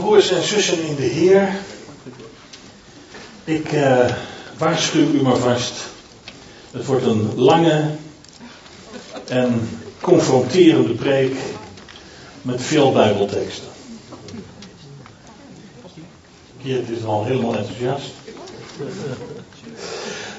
broers 0.00 0.30
en 0.30 0.42
zussen 0.42 0.86
in 0.88 0.94
de 0.94 1.02
Heer. 1.02 1.48
Ik 3.44 3.72
uh, 3.72 4.10
waarschuw 4.58 5.12
u 5.12 5.22
maar 5.22 5.36
vast. 5.36 5.72
Het 6.70 6.86
wordt 6.86 7.06
een 7.06 7.34
lange 7.36 7.90
en 9.28 9.68
confronterende 10.00 10.92
preek 10.92 11.36
met 12.42 12.62
veel 12.62 12.92
Bijbelteksten. 12.92 13.68
Hier 16.62 16.78
is 16.96 17.04
al 17.04 17.24
helemaal 17.24 17.56
enthousiast. 17.56 18.10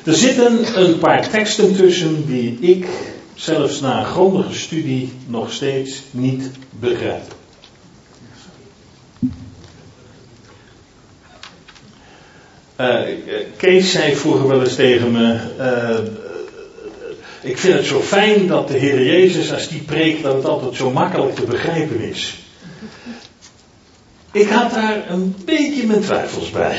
Er 0.04 0.16
zitten 0.16 0.80
een 0.82 0.98
paar 0.98 1.30
teksten 1.30 1.76
tussen 1.76 2.26
die 2.26 2.60
ik 2.60 2.88
zelfs 3.36 3.80
na 3.80 4.04
grondige 4.04 4.54
studie 4.54 5.14
nog 5.28 5.52
steeds 5.52 6.02
niet 6.12 6.50
begrijp. 6.70 7.40
Uh, 12.82 13.00
Kees 13.58 13.92
zei 13.92 14.16
vroeger 14.16 14.48
wel 14.48 14.62
eens 14.62 14.76
tegen 14.76 15.12
me: 15.12 15.38
uh, 15.60 15.98
Ik 17.42 17.58
vind 17.58 17.74
het 17.74 17.86
zo 17.86 18.00
fijn 18.00 18.48
dat 18.48 18.68
de 18.68 18.78
Heer 18.78 19.06
Jezus, 19.06 19.54
als 19.54 19.68
die 19.68 19.82
preekt, 19.82 20.24
dat 20.24 20.36
het 20.36 20.46
altijd 20.46 20.76
zo 20.76 20.92
makkelijk 20.92 21.36
te 21.36 21.46
begrijpen 21.46 22.00
is. 22.00 22.36
Ik 24.32 24.50
had 24.50 24.72
daar 24.72 25.10
een 25.10 25.36
beetje 25.46 25.86
mijn 25.86 26.02
twijfels 26.02 26.50
bij. 26.50 26.78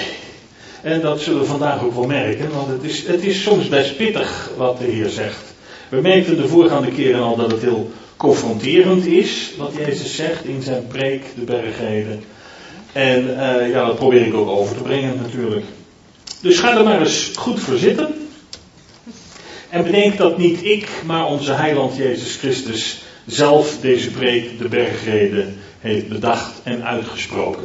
En 0.82 1.00
dat 1.00 1.20
zullen 1.20 1.40
we 1.40 1.46
vandaag 1.46 1.82
ook 1.82 1.94
wel 1.94 2.06
merken, 2.06 2.50
want 2.50 2.68
het 2.68 2.82
is, 2.82 3.06
het 3.06 3.24
is 3.24 3.42
soms 3.42 3.68
best 3.68 3.96
pittig 3.96 4.50
wat 4.56 4.78
de 4.78 4.84
Heer 4.84 5.08
zegt. 5.08 5.54
We 5.88 6.00
merkten 6.00 6.36
de 6.36 6.48
voorgaande 6.48 6.90
keren 6.90 7.20
al 7.20 7.36
dat 7.36 7.50
het 7.50 7.60
heel 7.60 7.90
confronterend 8.16 9.06
is, 9.06 9.50
wat 9.58 9.72
Jezus 9.76 10.16
zegt 10.16 10.44
in 10.44 10.62
zijn 10.62 10.86
preek, 10.86 11.22
de 11.34 11.44
bergreden. 11.44 12.24
En 12.92 13.24
ja, 13.68 13.86
dat 13.86 13.96
probeer 13.96 14.26
ik 14.26 14.34
ook 14.34 14.48
over 14.48 14.76
te 14.76 14.82
brengen 14.82 15.16
natuurlijk. 15.16 15.64
Dus 16.40 16.58
ga 16.58 16.76
er 16.76 16.84
maar 16.84 17.00
eens 17.00 17.30
goed 17.34 17.60
voor 17.60 17.76
zitten. 17.76 18.28
En 19.68 19.84
bedenk 19.84 20.16
dat 20.16 20.38
niet 20.38 20.64
ik, 20.64 20.88
maar 21.04 21.26
onze 21.26 21.52
heiland 21.52 21.96
Jezus 21.96 22.36
Christus 22.36 23.02
zelf 23.26 23.78
deze 23.80 24.10
preek, 24.10 24.58
de 24.58 24.68
bergreden, 24.68 25.60
heeft 25.78 26.08
bedacht 26.08 26.52
en 26.62 26.84
uitgesproken. 26.84 27.64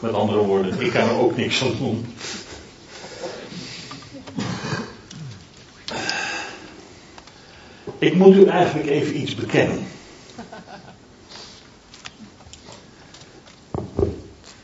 Met 0.00 0.12
andere 0.12 0.38
woorden, 0.38 0.80
ik 0.80 0.90
kan 0.90 1.08
er 1.08 1.18
ook 1.18 1.36
niks 1.36 1.62
aan 1.62 1.76
doen. 1.78 2.06
Ik 7.98 8.14
moet 8.14 8.34
u 8.34 8.46
eigenlijk 8.46 8.88
even 8.88 9.20
iets 9.20 9.34
bekennen. 9.34 9.86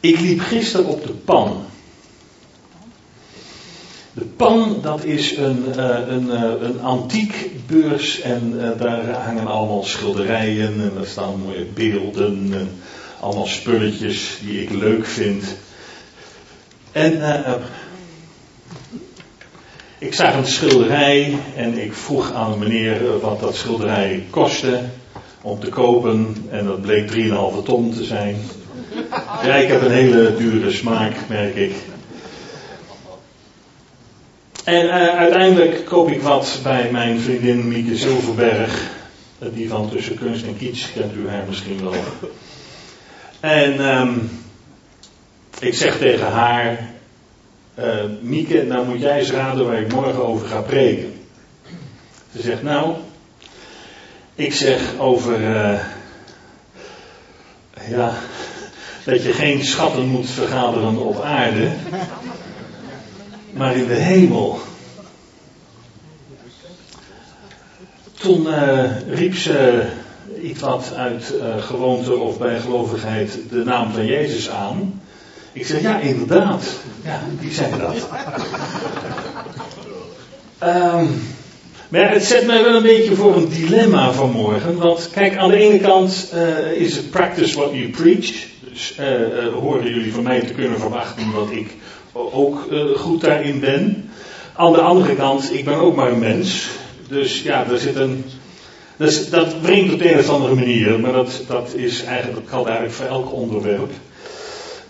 Ik 0.01 0.21
liep 0.21 0.41
gisteren 0.41 0.87
op 0.87 1.07
de 1.07 1.12
pan. 1.12 1.65
De 4.41 4.47
pan, 4.47 4.77
dat 4.83 5.05
is 5.05 5.37
een, 5.37 5.65
uh, 5.77 5.99
een, 6.09 6.27
uh, 6.27 6.53
een 6.61 6.81
en 8.23 8.53
uh, 8.57 8.71
daar 8.79 9.09
hangen 9.11 9.47
allemaal 9.47 9.85
schilderijen 9.85 10.73
en 10.81 10.93
daar 10.95 11.07
staan 11.07 11.41
mooie 11.45 11.65
beelden 11.75 12.49
en 12.53 12.71
allemaal 13.21 13.47
spulletjes 13.47 14.39
die 14.45 14.63
ik 14.63 14.71
leuk 14.71 15.07
vind. 15.07 15.45
En 16.93 17.45
ik 19.99 20.15
zag 20.15 20.35
een 20.35 20.47
schilderij 20.47 21.39
en 21.57 21.79
ik 21.79 21.95
vroeg 21.95 22.33
aan 22.33 22.59
meneer 22.59 23.21
wat 23.21 23.41
dat 23.41 23.55
schilderij 23.55 24.25
kostte 24.31 24.81
om 25.41 25.61
te 25.61 25.69
kopen 25.69 26.37
en 26.51 26.65
dat 26.65 26.81
bleek 26.81 27.11
3,5 27.11 27.17
ton 27.65 27.93
te 27.93 28.05
zijn. 28.05 28.37
Ja, 29.43 29.55
ik 29.55 29.69
heb 29.69 29.83
een 29.83 29.91
hele 29.91 30.37
dure 30.37 30.71
smaak, 30.71 31.15
merk 31.29 31.55
ik. 31.55 31.73
En 34.71 34.85
uh, 34.87 35.19
uiteindelijk 35.19 35.85
koop 35.85 36.11
ik 36.11 36.23
wat 36.23 36.59
bij 36.63 36.89
mijn 36.91 37.21
vriendin 37.21 37.69
Mieke 37.69 37.97
Zilverberg. 37.97 38.91
Die 39.39 39.69
van 39.69 39.91
Tussen 39.91 40.19
Kunst 40.19 40.44
en 40.44 40.56
Kitsch 40.56 40.93
kent 40.93 41.15
u 41.15 41.28
haar 41.28 41.44
misschien 41.49 41.83
wel. 41.83 41.94
En 43.41 43.97
um, 43.97 44.31
ik 45.61 45.75
zeg 45.75 45.99
tegen 45.99 46.27
haar: 46.27 46.91
uh, 47.78 47.84
Mieke, 48.21 48.62
nou 48.62 48.87
moet 48.87 49.00
jij 49.00 49.19
eens 49.19 49.31
raden 49.31 49.67
waar 49.67 49.81
ik 49.81 49.93
morgen 49.93 50.27
over 50.27 50.47
ga 50.47 50.61
preken. 50.61 51.12
Ze 52.37 52.43
zegt: 52.43 52.62
Nou, 52.62 52.94
ik 54.34 54.53
zeg 54.53 54.81
over. 54.99 55.41
Ja, 57.89 58.15
dat 59.05 59.23
je 59.23 59.33
geen 59.33 59.65
schatten 59.65 60.06
moet 60.06 60.31
vergaderen 60.31 60.97
op 60.97 61.21
aarde 61.21 61.69
maar 63.53 63.77
in 63.77 63.87
de 63.87 63.94
hemel. 63.94 64.61
Toen 68.20 68.47
uh, 68.47 68.84
riep 69.10 69.34
ze 69.34 69.82
iets 70.42 70.60
wat 70.60 70.92
uit 70.97 71.32
uh, 71.38 71.62
gewoonte 71.62 72.16
of 72.16 72.38
bijgelovigheid 72.38 73.38
de 73.50 73.64
naam 73.64 73.92
van 73.92 74.06
Jezus 74.06 74.50
aan. 74.50 75.00
Ik 75.53 75.66
zeg 75.66 75.81
ja, 75.81 75.98
inderdaad. 75.98 76.64
Ja, 77.04 77.20
die 77.41 77.53
zei 77.53 77.70
dat. 77.78 77.94
um, 80.62 81.22
maar 81.88 82.12
het 82.12 82.25
zet 82.25 82.47
mij 82.47 82.62
wel 82.62 82.75
een 82.75 82.82
beetje 82.82 83.14
voor 83.14 83.36
een 83.36 83.48
dilemma 83.48 84.12
vanmorgen. 84.12 84.76
Want 84.76 85.10
kijk, 85.10 85.37
aan 85.37 85.50
de 85.50 85.56
ene 85.56 85.78
kant 85.78 86.32
uh, 86.34 86.72
is 86.72 86.97
het 86.97 87.10
practice 87.10 87.56
what 87.56 87.72
you 87.72 87.88
preach. 87.88 88.32
Dus 88.69 88.98
horen 89.60 89.94
jullie 89.94 90.12
van 90.12 90.22
mij 90.22 90.41
te 90.41 90.52
kunnen 90.52 90.78
verwachten 90.78 91.32
dat 91.34 91.50
ik 91.50 91.76
ook 92.12 92.69
goed 92.97 93.20
daarin 93.20 93.60
ben. 93.60 94.10
Aan 94.54 94.72
de 94.72 94.81
andere 94.81 95.14
kant, 95.14 95.52
ik 95.52 95.64
ben 95.64 95.75
ook 95.75 95.97
maar 95.97 96.12
een 96.12 96.19
mens. 96.19 96.69
Dus 97.10 97.43
ja, 97.43 97.66
er 97.66 97.78
zit 97.78 97.94
een. 97.94 98.25
Dus 98.97 99.31
dat 99.31 99.62
brengt 99.62 99.94
op 99.94 100.00
een 100.00 100.19
of 100.19 100.28
andere 100.28 100.54
manier, 100.54 101.00
maar 101.00 101.12
dat, 101.12 101.43
dat 101.47 101.75
is 101.75 102.04
eigenlijk, 102.04 102.41
dat 102.41 102.48
geldt 102.48 102.69
eigenlijk 102.69 102.97
voor 102.97 103.06
elk 103.06 103.32
onderwerp. 103.32 103.91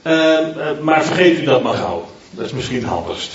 Uh, 0.02 0.12
uh, 0.12 0.80
maar 0.80 1.04
vergeet 1.04 1.38
u 1.38 1.44
dat 1.44 1.62
maar 1.62 1.74
gauw. 1.74 2.08
Dat 2.30 2.46
is 2.46 2.52
misschien 2.52 2.84
handigst. 2.84 3.32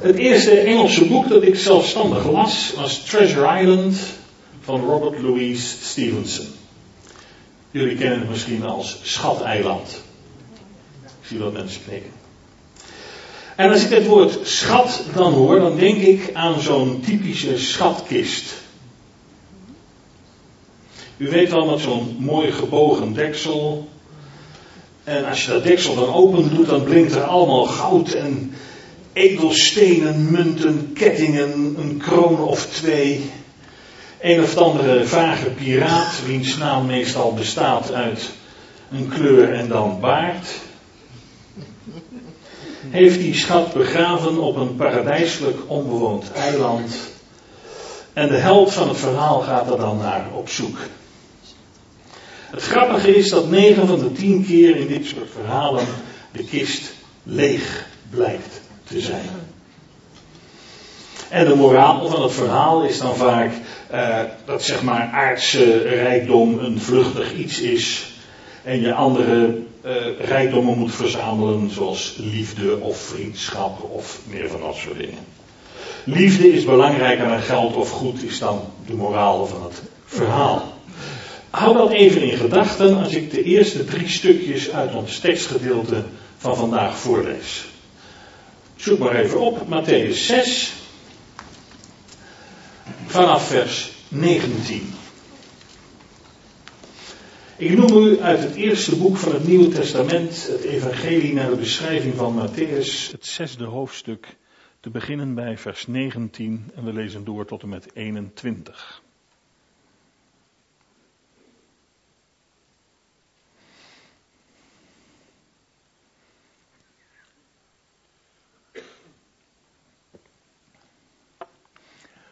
het 0.00 0.16
eerste 0.16 0.50
Engelse 0.50 1.04
boek 1.04 1.28
dat 1.28 1.42
ik 1.42 1.56
zelfstandig 1.56 2.30
las 2.30 2.72
was 2.76 2.98
Treasure 3.04 3.60
Island 3.60 3.96
van 4.60 4.80
Robert 4.80 5.22
Louis 5.22 5.76
Stevenson. 5.82 6.46
Jullie 7.70 7.96
kennen 7.96 8.18
het 8.18 8.28
misschien 8.28 8.64
als 8.64 8.98
Schateiland. 9.02 10.02
Ik 11.04 11.28
zie 11.28 11.38
wat 11.38 11.52
mensen 11.52 11.80
knikken. 11.86 12.23
En 13.56 13.70
als 13.70 13.84
ik 13.84 13.90
het 13.90 14.06
woord 14.06 14.38
schat 14.42 15.02
dan 15.14 15.32
hoor, 15.32 15.58
dan 15.58 15.76
denk 15.76 15.96
ik 15.96 16.30
aan 16.32 16.60
zo'n 16.60 17.00
typische 17.00 17.58
schatkist. 17.58 18.44
U 21.16 21.28
weet 21.28 21.50
wel 21.50 21.66
met 21.70 21.80
zo'n 21.80 22.16
mooi 22.18 22.52
gebogen 22.52 23.12
deksel. 23.12 23.88
En 25.04 25.24
als 25.24 25.44
je 25.44 25.50
dat 25.50 25.62
deksel 25.64 25.94
dan 25.94 26.14
open 26.14 26.54
doet, 26.54 26.66
dan 26.66 26.82
blinkt 26.82 27.14
er 27.14 27.22
allemaal 27.22 27.64
goud 27.64 28.12
en 28.12 28.54
edelstenen, 29.12 30.30
munten, 30.30 30.90
kettingen, 30.94 31.76
een 31.78 31.96
kroon 31.96 32.38
of 32.38 32.66
twee. 32.66 33.30
Een 34.20 34.42
of 34.42 34.56
andere 34.56 35.06
vage 35.06 35.50
piraat, 35.50 36.22
wiens 36.26 36.56
naam 36.56 36.86
meestal 36.86 37.34
bestaat 37.34 37.92
uit 37.92 38.30
een 38.90 39.08
kleur 39.08 39.52
en 39.52 39.68
dan 39.68 40.00
baard 40.00 40.46
heeft 42.90 43.18
die 43.18 43.34
schat 43.34 43.72
begraven 43.72 44.38
op 44.38 44.56
een 44.56 44.76
paradijselijk 44.76 45.58
onbewoond 45.66 46.32
eiland. 46.32 46.94
En 48.12 48.28
de 48.28 48.36
held 48.36 48.72
van 48.72 48.88
het 48.88 48.98
verhaal 48.98 49.40
gaat 49.40 49.70
er 49.70 49.76
dan 49.76 49.98
naar 49.98 50.26
op 50.32 50.48
zoek. 50.48 50.78
Het 52.50 52.62
grappige 52.62 53.16
is 53.16 53.30
dat 53.30 53.50
9 53.50 53.86
van 53.86 53.98
de 53.98 54.12
10 54.12 54.46
keer 54.46 54.76
in 54.76 54.86
dit 54.86 55.06
soort 55.06 55.30
verhalen 55.30 55.86
de 56.32 56.44
kist 56.44 56.92
leeg 57.22 57.86
blijkt 58.10 58.60
te 58.84 59.00
zijn. 59.00 59.28
En 61.28 61.44
de 61.44 61.54
moraal 61.54 62.08
van 62.08 62.22
het 62.22 62.32
verhaal 62.32 62.84
is 62.84 62.98
dan 62.98 63.16
vaak 63.16 63.52
uh, 63.92 64.18
dat 64.44 64.62
zeg 64.62 64.82
maar 64.82 65.10
aardse 65.12 65.78
rijkdom 65.78 66.58
een 66.58 66.80
vluchtig 66.80 67.32
iets 67.32 67.60
is 67.60 68.13
en 68.64 68.80
je 68.80 68.94
andere 68.94 69.58
uh, 69.84 69.92
rijkdommen 70.20 70.78
moet 70.78 70.94
verzamelen, 70.94 71.70
zoals 71.70 72.14
liefde 72.18 72.80
of 72.80 72.98
vriendschap 72.98 73.82
of 73.82 74.20
meer 74.26 74.48
van 74.48 74.60
dat 74.60 74.74
soort 74.74 74.98
dingen. 74.98 75.18
Liefde 76.04 76.52
is 76.52 76.64
belangrijker 76.64 77.28
dan 77.28 77.40
geld 77.40 77.74
of 77.74 77.90
goed, 77.90 78.22
is 78.22 78.38
dan 78.38 78.60
de 78.86 78.94
moraal 78.94 79.46
van 79.46 79.62
het 79.62 79.82
verhaal. 80.04 80.72
Hou 81.50 81.76
dat 81.76 81.90
even 81.90 82.22
in 82.22 82.36
gedachten 82.36 82.96
als 82.96 83.14
ik 83.14 83.30
de 83.30 83.42
eerste 83.42 83.84
drie 83.84 84.08
stukjes 84.08 84.70
uit 84.70 84.94
ons 84.94 85.18
tekstgedeelte 85.18 86.02
van 86.36 86.56
vandaag 86.56 86.98
voorlees. 86.98 87.64
Zoek 88.76 88.98
maar 88.98 89.14
even 89.14 89.40
op, 89.40 89.58
Matthäus 89.68 90.16
6, 90.16 90.72
vanaf 93.06 93.46
vers 93.48 93.90
19. 94.08 94.93
Ik 97.64 97.76
noem 97.76 98.06
u 98.06 98.20
uit 98.20 98.42
het 98.42 98.54
eerste 98.54 98.96
boek 98.96 99.16
van 99.16 99.32
het 99.32 99.46
Nieuwe 99.46 99.68
Testament, 99.68 100.46
het 100.46 100.62
Evangelie, 100.62 101.32
naar 101.34 101.50
de 101.50 101.56
beschrijving 101.56 102.14
van 102.14 102.48
Matthäus, 102.48 103.10
het 103.10 103.26
zesde 103.26 103.64
hoofdstuk, 103.64 104.36
te 104.80 104.90
beginnen 104.90 105.34
bij 105.34 105.58
vers 105.58 105.86
19 105.86 106.70
en 106.74 106.84
we 106.84 106.92
lezen 106.92 107.24
door 107.24 107.46
tot 107.46 107.62
en 107.62 107.68
met 107.68 107.94
21. 107.94 109.02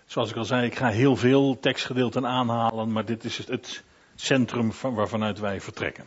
Zoals 0.07 0.31
ik 0.31 0.37
al 0.37 0.45
zei, 0.45 0.67
ik 0.67 0.77
ga 0.77 0.89
heel 0.89 1.17
veel 1.17 1.59
tekstgedeelten 1.61 2.27
aanhalen, 2.27 2.93
maar 2.93 3.05
dit 3.05 3.25
is 3.25 3.39
het 3.39 3.83
centrum 4.23 4.73
van, 4.73 4.95
waarvanuit 4.95 5.39
wij 5.39 5.61
vertrekken. 5.61 6.07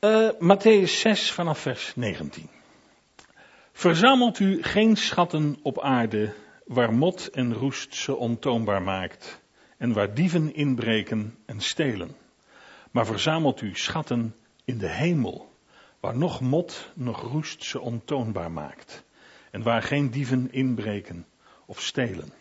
Uh, 0.00 0.30
Matthäus 0.30 1.00
6 1.00 1.32
vanaf 1.32 1.58
vers 1.58 1.92
19. 1.96 2.48
Verzamelt 3.72 4.38
u 4.38 4.62
geen 4.62 4.96
schatten 4.96 5.58
op 5.62 5.80
aarde 5.80 6.34
waar 6.64 6.92
mot 6.92 7.30
en 7.30 7.54
roest 7.54 7.94
ze 7.94 8.16
ontoonbaar 8.16 8.82
maakt 8.82 9.40
en 9.78 9.92
waar 9.92 10.14
dieven 10.14 10.54
inbreken 10.54 11.38
en 11.46 11.60
stelen. 11.60 12.16
Maar 12.90 13.06
verzamelt 13.06 13.60
u 13.60 13.74
schatten 13.74 14.34
in 14.64 14.78
de 14.78 14.88
hemel, 14.88 15.52
waar 16.00 16.16
nog 16.16 16.40
mot 16.40 16.90
nog 16.94 17.20
roest 17.20 17.64
ze 17.64 17.80
ontoonbaar 17.80 18.52
maakt 18.52 19.04
en 19.50 19.62
waar 19.62 19.82
geen 19.82 20.10
dieven 20.10 20.52
inbreken 20.52 21.26
of 21.66 21.80
stelen. 21.80 22.32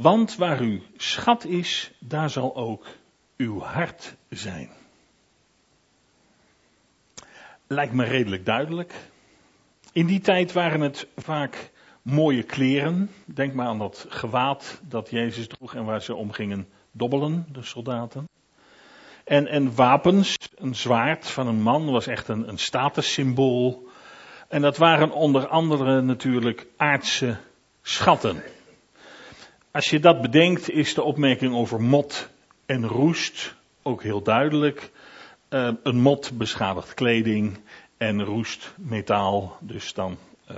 Want 0.00 0.36
waar 0.36 0.60
uw 0.60 0.80
schat 0.96 1.44
is, 1.44 1.92
daar 1.98 2.30
zal 2.30 2.56
ook 2.56 2.86
uw 3.36 3.60
hart 3.60 4.16
zijn. 4.28 4.70
Lijkt 7.66 7.92
me 7.92 8.04
redelijk 8.04 8.44
duidelijk. 8.44 8.94
In 9.92 10.06
die 10.06 10.20
tijd 10.20 10.52
waren 10.52 10.80
het 10.80 11.06
vaak 11.16 11.70
mooie 12.02 12.42
kleren. 12.42 13.10
Denk 13.24 13.54
maar 13.54 13.66
aan 13.66 13.78
dat 13.78 14.06
gewaad 14.08 14.80
dat 14.82 15.10
Jezus 15.10 15.46
droeg 15.46 15.74
en 15.74 15.84
waar 15.84 16.02
ze 16.02 16.14
om 16.14 16.32
gingen 16.32 16.68
dobbelen, 16.90 17.46
de 17.52 17.62
soldaten. 17.62 18.28
En, 19.24 19.46
en 19.46 19.74
wapens, 19.74 20.36
een 20.54 20.74
zwaard 20.74 21.26
van 21.26 21.46
een 21.46 21.62
man 21.62 21.90
was 21.90 22.06
echt 22.06 22.28
een, 22.28 22.48
een 22.48 22.58
statussymbool. 22.58 23.88
En 24.48 24.62
dat 24.62 24.76
waren 24.76 25.10
onder 25.10 25.46
andere 25.46 26.00
natuurlijk 26.00 26.66
aardse 26.76 27.36
schatten. 27.82 28.42
Als 29.78 29.90
je 29.90 30.00
dat 30.00 30.20
bedenkt, 30.20 30.70
is 30.70 30.94
de 30.94 31.02
opmerking 31.02 31.54
over 31.54 31.80
mot 31.80 32.28
en 32.66 32.86
roest 32.86 33.54
ook 33.82 34.02
heel 34.02 34.22
duidelijk. 34.22 34.90
Uh, 35.50 35.70
een 35.82 36.00
mot 36.00 36.38
beschadigt 36.38 36.94
kleding 36.94 37.58
en 37.96 38.24
roest 38.24 38.74
metaal, 38.76 39.56
dus 39.60 39.92
dan 39.92 40.18
uh, 40.50 40.56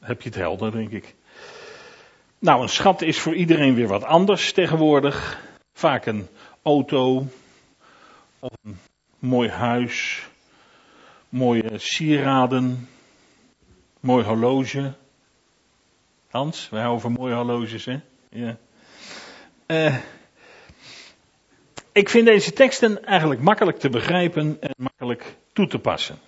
heb 0.00 0.22
je 0.22 0.28
het 0.28 0.38
helder, 0.38 0.72
denk 0.72 0.90
ik. 0.90 1.14
Nou, 2.38 2.62
een 2.62 2.68
schat 2.68 3.02
is 3.02 3.18
voor 3.18 3.34
iedereen 3.34 3.74
weer 3.74 3.88
wat 3.88 4.04
anders 4.04 4.52
tegenwoordig. 4.52 5.40
Vaak 5.72 6.06
een 6.06 6.28
auto, 6.62 7.26
of 8.38 8.50
een 8.62 8.78
mooi 9.18 9.48
huis, 9.48 10.26
mooie 11.28 11.78
sieraden, 11.78 12.88
mooi 14.00 14.24
horloge. 14.24 14.92
Hans, 16.30 16.68
wij 16.68 16.80
houden 16.80 17.02
van 17.02 17.12
mooie 17.12 17.34
horloges, 17.34 17.84
hè? 17.84 18.00
Ja. 18.30 18.56
Uh, 19.66 19.96
ik 21.92 22.08
vind 22.08 22.26
deze 22.26 22.52
teksten 22.52 23.04
eigenlijk 23.04 23.40
makkelijk 23.40 23.78
te 23.78 23.88
begrijpen 23.88 24.56
en 24.60 24.74
makkelijk 24.76 25.36
toe 25.52 25.66
te 25.66 25.78
passen. 25.78 26.18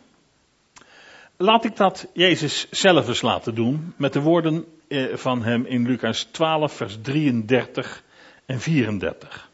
Laat 1.36 1.64
ik 1.64 1.76
dat 1.76 2.06
Jezus 2.12 2.70
zelf 2.70 3.08
eens 3.08 3.22
laten 3.22 3.54
doen 3.54 3.94
met 3.96 4.12
de 4.12 4.20
woorden 4.20 4.64
eh, 4.88 5.16
van 5.16 5.42
hem 5.42 5.66
in 5.66 5.86
Lucas 5.86 6.22
12, 6.22 6.72
vers 6.72 6.98
33 7.02 8.02
en 8.46 8.60
34. 8.60 9.50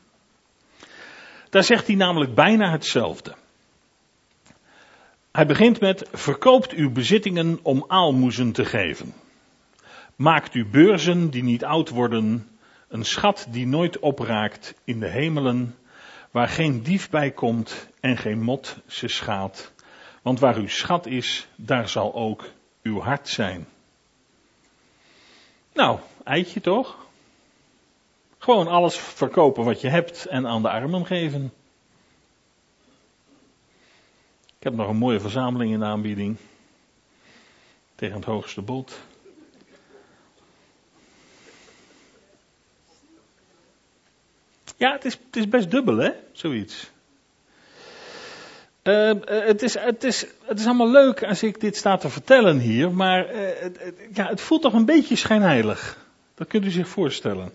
Daar 1.51 1.65
zegt 1.65 1.87
hij 1.87 1.97
namelijk 1.97 2.35
bijna 2.35 2.71
hetzelfde. 2.71 3.35
Hij 5.33 5.47
begint 5.47 5.81
met: 5.81 6.09
Verkoopt 6.13 6.73
uw 6.73 6.91
bezittingen 6.91 7.59
om 7.63 7.85
aalmoezen 7.87 8.53
te 8.53 8.65
geven. 8.65 9.15
Maakt 10.17 10.55
u 10.55 10.67
beurzen 10.67 11.31
die 11.31 11.43
niet 11.43 11.65
oud 11.65 11.89
worden, 11.89 12.49
een 12.89 13.05
schat 13.05 13.47
die 13.51 13.67
nooit 13.67 13.99
opraakt 13.99 14.75
in 14.85 15.01
de 15.01 15.09
hemelen, 15.09 15.77
waar 16.31 16.49
geen 16.49 16.83
dief 16.83 17.11
bij 17.11 17.31
komt 17.31 17.89
en 18.01 18.17
geen 18.17 18.43
mot 18.43 18.79
ze 18.87 19.09
schaadt. 19.09 19.73
Want 20.23 20.41
waar 20.41 20.57
uw 20.57 20.69
schat 20.69 21.07
is, 21.07 21.49
daar 21.57 21.89
zal 21.89 22.15
ook 22.15 22.51
uw 22.83 23.01
hart 23.01 23.29
zijn. 23.29 23.67
Nou, 25.73 25.99
eitje 26.25 26.61
toch? 26.61 27.07
Gewoon 28.39 28.67
alles 28.67 28.97
verkopen 28.97 29.65
wat 29.65 29.81
je 29.81 29.89
hebt 29.89 30.27
en 30.27 30.47
aan 30.47 30.63
de 30.63 30.71
armen 30.71 31.07
geven. 31.07 31.53
Ik 34.59 34.63
heb 34.63 34.75
nog 34.75 34.89
een 34.89 34.97
mooie 34.97 35.21
verzameling 35.21 35.73
in 35.73 35.79
de 35.79 35.85
aanbieding. 35.85 36.37
Tegen 37.95 38.17
het 38.17 38.25
hoogste 38.25 38.63
bod. 38.63 39.01
Ja, 44.77 44.93
het 44.93 45.05
is, 45.05 45.19
het 45.27 45.37
is 45.37 45.49
best 45.49 45.71
dubbel, 45.71 45.97
hè? 45.97 46.11
Zoiets. 46.33 46.91
Uh, 48.83 49.13
het, 49.25 49.63
is, 49.63 49.79
het, 49.79 50.05
is, 50.05 50.27
het 50.45 50.59
is 50.59 50.67
allemaal 50.67 50.91
leuk 50.91 51.23
als 51.23 51.43
ik 51.43 51.61
dit 51.61 51.77
sta 51.77 51.97
te 51.97 52.09
vertellen 52.09 52.59
hier, 52.59 52.93
maar 52.93 53.29
het, 53.29 53.79
het, 53.81 53.95
ja, 54.13 54.27
het 54.29 54.41
voelt 54.41 54.63
toch 54.63 54.73
een 54.73 54.85
beetje 54.85 55.17
schijnheilig. 55.17 56.05
Dat 56.35 56.47
kunt 56.47 56.65
u 56.65 56.71
zich 56.71 56.89
voorstellen. 56.89 57.53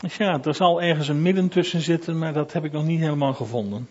Dus 0.00 0.16
ja, 0.16 0.40
er 0.44 0.54
zal 0.54 0.82
ergens 0.82 1.08
een 1.08 1.22
midden 1.22 1.48
tussen 1.48 1.80
zitten, 1.80 2.18
maar 2.18 2.32
dat 2.32 2.52
heb 2.52 2.64
ik 2.64 2.72
nog 2.72 2.84
niet 2.84 3.00
helemaal 3.00 3.34
gevonden. 3.34 3.88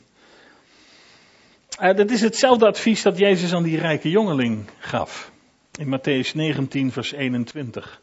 Uh, 1.81 1.95
dat 1.95 2.11
is 2.11 2.21
hetzelfde 2.21 2.67
advies 2.67 3.01
dat 3.01 3.17
Jezus 3.17 3.53
aan 3.53 3.63
die 3.63 3.79
rijke 3.79 4.09
jongeling 4.09 4.69
gaf. 4.79 5.31
In 5.79 5.97
Matthäus 5.97 6.33
19, 6.33 6.91
vers 6.91 7.11
21. 7.11 8.01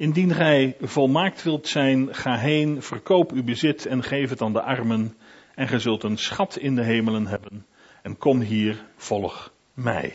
Indien 0.00 0.34
gij 0.34 0.76
volmaakt 0.80 1.42
wilt 1.42 1.68
zijn, 1.68 2.14
ga 2.14 2.36
heen, 2.36 2.82
verkoop 2.82 3.32
uw 3.32 3.44
bezit 3.44 3.86
en 3.86 4.02
geef 4.02 4.30
het 4.30 4.40
aan 4.40 4.52
de 4.52 4.62
armen. 4.62 5.16
En 5.54 5.68
gij 5.68 5.78
zult 5.78 6.02
een 6.02 6.18
schat 6.18 6.56
in 6.56 6.74
de 6.74 6.82
hemelen 6.82 7.26
hebben. 7.26 7.66
En 8.02 8.18
kom 8.18 8.40
hier, 8.40 8.84
volg 8.96 9.52
mij. 9.74 10.14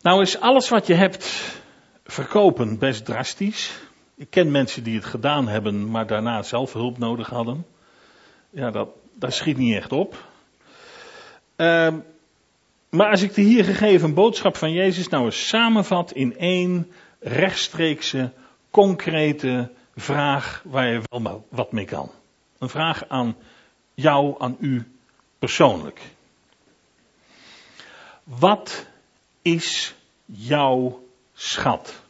Nou 0.00 0.22
is 0.22 0.40
alles 0.40 0.68
wat 0.68 0.86
je 0.86 0.94
hebt 0.94 1.54
verkopen 2.04 2.78
best 2.78 3.04
drastisch. 3.04 3.80
Ik 4.14 4.30
ken 4.30 4.50
mensen 4.50 4.82
die 4.82 4.94
het 4.94 5.04
gedaan 5.04 5.48
hebben, 5.48 5.90
maar 5.90 6.06
daarna 6.06 6.42
zelf 6.42 6.72
hulp 6.72 6.98
nodig 6.98 7.28
hadden. 7.28 7.66
Ja, 8.50 8.70
dat, 8.70 8.88
schiet 9.34 9.56
niet 9.56 9.76
echt 9.76 9.92
op. 9.92 10.28
Uh, 11.56 11.94
maar 12.90 13.10
als 13.10 13.22
ik 13.22 13.34
de 13.34 13.42
hier 13.42 13.64
gegeven 13.64 14.14
boodschap 14.14 14.56
van 14.56 14.72
Jezus 14.72 15.08
nou 15.08 15.24
eens 15.24 15.48
samenvat 15.48 16.12
in 16.12 16.38
één 16.38 16.92
rechtstreekse, 17.22 18.32
concrete 18.70 19.70
vraag 19.96 20.62
waar 20.64 20.88
je 20.88 21.02
wel 21.08 21.46
wat 21.48 21.72
mee 21.72 21.84
kan. 21.84 22.10
Een 22.58 22.68
vraag 22.68 23.08
aan 23.08 23.36
jou, 23.94 24.34
aan 24.38 24.56
u 24.60 24.92
persoonlijk. 25.38 26.00
Wat 28.24 28.86
is 29.42 29.94
jouw 30.24 31.04
schat? 31.34 32.02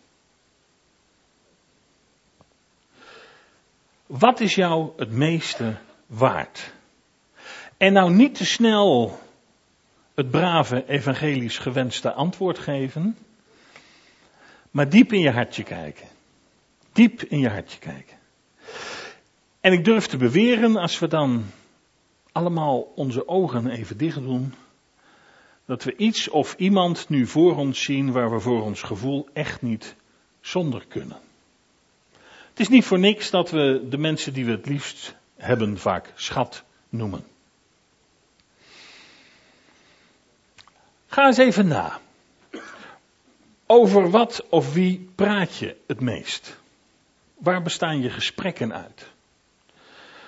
Wat 4.07 4.41
is 4.41 4.55
jou 4.55 4.93
het 4.97 5.11
meeste 5.11 5.77
waard? 6.07 6.73
En 7.77 7.93
nou 7.93 8.13
niet 8.13 8.35
te 8.35 8.45
snel 8.45 9.21
het 10.15 10.31
brave 10.31 10.89
evangelisch 10.89 11.59
gewenste 11.59 12.13
antwoord 12.13 12.59
geven. 12.59 13.17
Maar 14.73 14.89
diep 14.89 15.13
in 15.13 15.21
je 15.21 15.31
hartje 15.31 15.63
kijken. 15.63 16.07
Diep 16.93 17.23
in 17.23 17.39
je 17.39 17.49
hartje 17.49 17.79
kijken. 17.79 18.17
En 19.61 19.73
ik 19.73 19.85
durf 19.85 20.07
te 20.07 20.17
beweren, 20.17 20.77
als 20.77 20.99
we 20.99 21.09
dan 21.09 21.45
allemaal 22.33 22.93
onze 22.95 23.29
ogen 23.29 23.71
even 23.71 23.97
dicht 23.97 24.21
doen, 24.21 24.55
dat 25.67 25.85
we 25.85 25.97
iets 25.97 26.29
of 26.29 26.55
iemand 26.59 27.09
nu 27.09 27.27
voor 27.27 27.57
ons 27.57 27.83
zien 27.83 28.13
waar 28.13 28.31
we 28.31 28.41
voor 28.41 28.63
ons 28.63 28.83
gevoel 28.83 29.29
echt 29.33 29.63
niet 29.63 29.97
zonder 30.41 30.85
kunnen. 30.89 31.21
Het 32.49 32.61
is 32.61 32.69
niet 32.69 32.85
voor 32.85 32.99
niks 32.99 33.31
dat 33.31 33.51
we 33.51 33.87
de 33.89 33.99
mensen 33.99 34.33
die 34.33 34.45
we 34.45 34.51
het 34.51 34.67
liefst 34.67 35.15
hebben 35.37 35.79
vaak 35.79 36.13
schat 36.15 36.65
noemen. 36.89 37.25
Ga 41.07 41.27
eens 41.27 41.39
even 41.39 41.67
na. 41.67 42.01
Over 43.73 44.11
wat 44.11 44.47
of 44.49 44.73
wie 44.73 45.09
praat 45.15 45.57
je 45.57 45.77
het 45.87 46.01
meest? 46.01 46.61
Waar 47.39 47.63
bestaan 47.63 48.01
je 48.01 48.11
gesprekken 48.11 48.75
uit? 48.75 49.11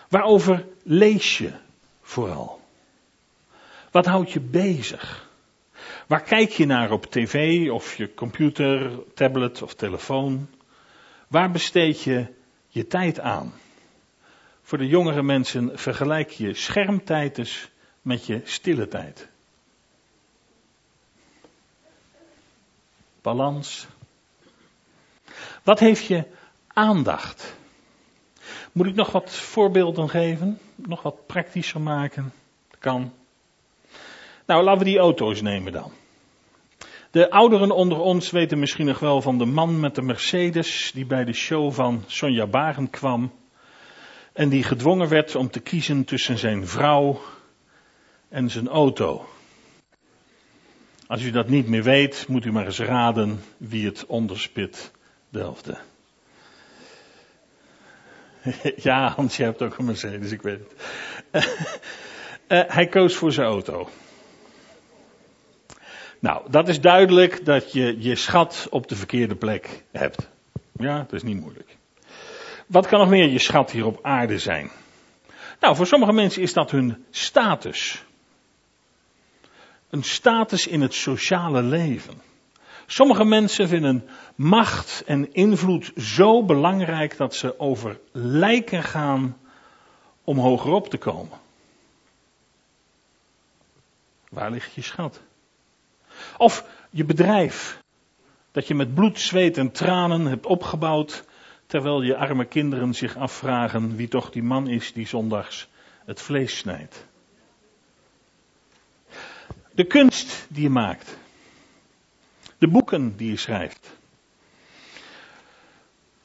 Waarover 0.08 0.66
lees 0.82 1.38
je 1.38 1.52
vooral? 2.02 2.60
Wat 3.90 4.06
houdt 4.06 4.32
je 4.32 4.40
bezig? 4.40 5.30
Waar 6.06 6.22
kijk 6.22 6.50
je 6.50 6.66
naar 6.66 6.90
op 6.90 7.06
tv 7.06 7.68
of 7.70 7.96
je 7.96 8.14
computer, 8.14 8.98
tablet 9.14 9.62
of 9.62 9.74
telefoon? 9.74 10.48
Waar 11.28 11.50
besteed 11.50 12.02
je 12.02 12.26
je 12.68 12.86
tijd 12.86 13.20
aan? 13.20 13.52
Voor 14.62 14.78
de 14.78 14.86
jongere 14.86 15.22
mensen 15.22 15.78
vergelijk 15.78 16.30
je 16.30 16.54
schermtijd 16.54 17.34
dus 17.34 17.70
met 18.02 18.26
je 18.26 18.40
stille 18.44 18.88
tijd. 18.88 19.28
Balans. 23.24 23.86
Wat 25.62 25.78
heeft 25.78 26.06
je 26.06 26.24
aandacht? 26.66 27.56
Moet 28.72 28.86
ik 28.86 28.94
nog 28.94 29.12
wat 29.12 29.30
voorbeelden 29.30 30.08
geven? 30.08 30.58
Nog 30.74 31.02
wat 31.02 31.26
praktischer 31.26 31.80
maken? 31.80 32.32
Kan. 32.78 33.12
Nou, 34.46 34.64
laten 34.64 34.78
we 34.78 34.84
die 34.84 34.98
auto's 34.98 35.40
nemen 35.40 35.72
dan. 35.72 35.92
De 37.10 37.30
ouderen 37.30 37.70
onder 37.70 37.98
ons 37.98 38.30
weten 38.30 38.58
misschien 38.58 38.86
nog 38.86 38.98
wel 38.98 39.20
van 39.20 39.38
de 39.38 39.46
man 39.46 39.80
met 39.80 39.94
de 39.94 40.02
Mercedes 40.02 40.90
die 40.94 41.06
bij 41.06 41.24
de 41.24 41.32
show 41.32 41.72
van 41.72 42.04
Sonja 42.06 42.46
Baren 42.46 42.90
kwam 42.90 43.32
en 44.32 44.48
die 44.48 44.62
gedwongen 44.62 45.08
werd 45.08 45.34
om 45.34 45.50
te 45.50 45.60
kiezen 45.60 46.04
tussen 46.04 46.38
zijn 46.38 46.66
vrouw 46.66 47.20
en 48.28 48.50
zijn 48.50 48.68
auto. 48.68 49.26
Als 51.06 51.22
u 51.22 51.30
dat 51.30 51.48
niet 51.48 51.68
meer 51.68 51.82
weet, 51.82 52.28
moet 52.28 52.44
u 52.44 52.52
maar 52.52 52.64
eens 52.64 52.80
raden 52.80 53.42
wie 53.56 53.86
het 53.86 54.06
onderspit 54.06 54.92
delfde. 55.28 55.78
Ja, 58.76 59.08
Hans, 59.08 59.36
je 59.36 59.42
hebt 59.42 59.62
ook 59.62 59.78
een 59.78 59.84
Mercedes, 59.84 60.30
ik 60.30 60.42
weet 60.42 60.58
het. 60.58 60.74
Uh, 62.48 62.62
hij 62.76 62.86
koos 62.86 63.14
voor 63.14 63.32
zijn 63.32 63.46
auto. 63.46 63.88
Nou, 66.18 66.50
dat 66.50 66.68
is 66.68 66.80
duidelijk 66.80 67.44
dat 67.44 67.72
je 67.72 67.96
je 67.98 68.14
schat 68.14 68.66
op 68.70 68.88
de 68.88 68.96
verkeerde 68.96 69.34
plek 69.34 69.84
hebt. 69.92 70.30
Ja, 70.72 70.98
dat 70.98 71.12
is 71.12 71.22
niet 71.22 71.40
moeilijk. 71.40 71.76
Wat 72.66 72.86
kan 72.86 72.98
nog 72.98 73.08
meer 73.08 73.28
je 73.28 73.38
schat 73.38 73.70
hier 73.70 73.86
op 73.86 73.98
aarde 74.02 74.38
zijn? 74.38 74.70
Nou, 75.60 75.76
voor 75.76 75.86
sommige 75.86 76.12
mensen 76.12 76.42
is 76.42 76.52
dat 76.52 76.70
hun 76.70 77.04
status. 77.10 78.04
Een 79.94 80.02
status 80.02 80.66
in 80.66 80.80
het 80.80 80.94
sociale 80.94 81.62
leven. 81.62 82.14
Sommige 82.86 83.24
mensen 83.24 83.68
vinden 83.68 84.08
macht 84.34 85.02
en 85.06 85.32
invloed 85.34 85.92
zo 85.96 86.44
belangrijk 86.44 87.16
dat 87.16 87.34
ze 87.34 87.58
over 87.58 88.00
lijken 88.12 88.82
gaan 88.82 89.36
om 90.24 90.38
hogerop 90.38 90.88
te 90.88 90.96
komen. 90.96 91.38
Waar 94.28 94.50
ligt 94.50 94.74
je 94.74 94.82
schat? 94.82 95.20
Of 96.36 96.64
je 96.90 97.04
bedrijf, 97.04 97.82
dat 98.52 98.66
je 98.66 98.74
met 98.74 98.94
bloed, 98.94 99.20
zweet 99.20 99.56
en 99.56 99.72
tranen 99.72 100.26
hebt 100.26 100.46
opgebouwd, 100.46 101.24
terwijl 101.66 102.02
je 102.02 102.16
arme 102.16 102.44
kinderen 102.44 102.94
zich 102.94 103.16
afvragen 103.16 103.96
wie 103.96 104.08
toch 104.08 104.30
die 104.30 104.42
man 104.42 104.68
is 104.68 104.92
die 104.92 105.06
zondags 105.06 105.68
het 106.04 106.20
vlees 106.20 106.56
snijdt. 106.56 107.06
De 109.74 109.84
kunst 109.84 110.46
die 110.48 110.62
je 110.62 110.70
maakt. 110.70 111.16
De 112.58 112.68
boeken 112.68 113.16
die 113.16 113.30
je 113.30 113.36
schrijft. 113.36 113.96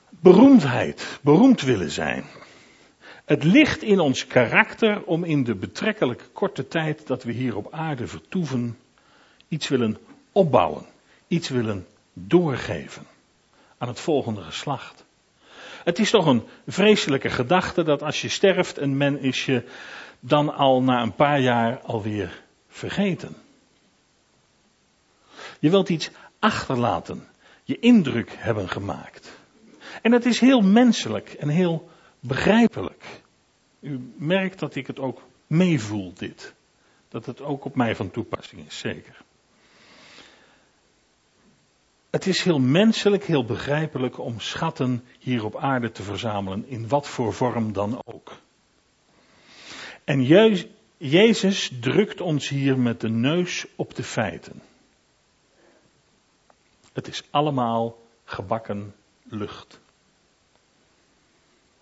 Beroemdheid, 0.09 1.19
beroemd 1.21 1.61
willen 1.61 1.91
zijn. 1.91 2.23
Het 3.25 3.43
ligt 3.43 3.81
in 3.81 3.99
ons 3.99 4.27
karakter 4.27 5.03
om 5.03 5.23
in 5.23 5.43
de 5.43 5.55
betrekkelijk 5.55 6.29
korte 6.33 6.67
tijd 6.67 7.07
dat 7.07 7.23
we 7.23 7.31
hier 7.31 7.55
op 7.55 7.73
aarde 7.73 8.07
vertoeven, 8.07 8.77
iets 9.47 9.67
willen 9.67 9.97
opbouwen, 10.31 10.85
iets 11.27 11.49
willen 11.49 11.87
doorgeven 12.13 13.05
aan 13.77 13.87
het 13.87 13.99
volgende 13.99 14.41
geslacht. 14.41 15.05
Het 15.83 15.99
is 15.99 16.09
toch 16.09 16.25
een 16.25 16.43
vreselijke 16.67 17.29
gedachte 17.29 17.83
dat 17.83 18.03
als 18.03 18.21
je 18.21 18.29
sterft 18.29 18.77
en 18.77 18.97
men 18.97 19.19
is 19.19 19.45
je 19.45 19.63
dan 20.19 20.55
al 20.55 20.81
na 20.81 21.01
een 21.01 21.15
paar 21.15 21.39
jaar 21.39 21.79
alweer 21.79 22.47
vergeten. 22.69 23.35
Je 25.59 25.69
wilt 25.69 25.89
iets 25.89 26.09
achterlaten, 26.39 27.27
je 27.63 27.79
indruk 27.79 28.35
hebben 28.37 28.69
gemaakt. 28.69 29.37
En 30.01 30.11
dat 30.11 30.25
is 30.25 30.39
heel 30.39 30.61
menselijk 30.61 31.29
en 31.33 31.49
heel 31.49 31.89
begrijpelijk. 32.19 33.21
U 33.79 34.13
merkt 34.17 34.59
dat 34.59 34.75
ik 34.75 34.87
het 34.87 34.99
ook 34.99 35.21
meevoel, 35.47 36.13
dit. 36.13 36.53
Dat 37.07 37.25
het 37.25 37.41
ook 37.41 37.65
op 37.65 37.75
mij 37.75 37.95
van 37.95 38.11
toepassing 38.11 38.65
is, 38.65 38.77
zeker. 38.77 39.21
Het 42.09 42.27
is 42.27 42.43
heel 42.43 42.59
menselijk, 42.59 43.23
heel 43.23 43.45
begrijpelijk 43.45 44.19
om 44.19 44.39
schatten 44.39 45.03
hier 45.19 45.45
op 45.45 45.57
aarde 45.57 45.91
te 45.91 46.03
verzamelen, 46.03 46.67
in 46.67 46.87
wat 46.87 47.07
voor 47.07 47.33
vorm 47.33 47.73
dan 47.73 48.01
ook. 48.05 48.37
En 50.03 50.23
Jezus 51.01 51.71
drukt 51.79 52.21
ons 52.21 52.49
hier 52.49 52.79
met 52.79 53.01
de 53.01 53.09
neus 53.09 53.65
op 53.75 53.95
de 53.95 54.03
feiten. 54.03 54.61
Het 56.93 57.07
is 57.07 57.23
allemaal 57.29 57.97
gebakken 58.23 58.95
lucht. 59.23 59.79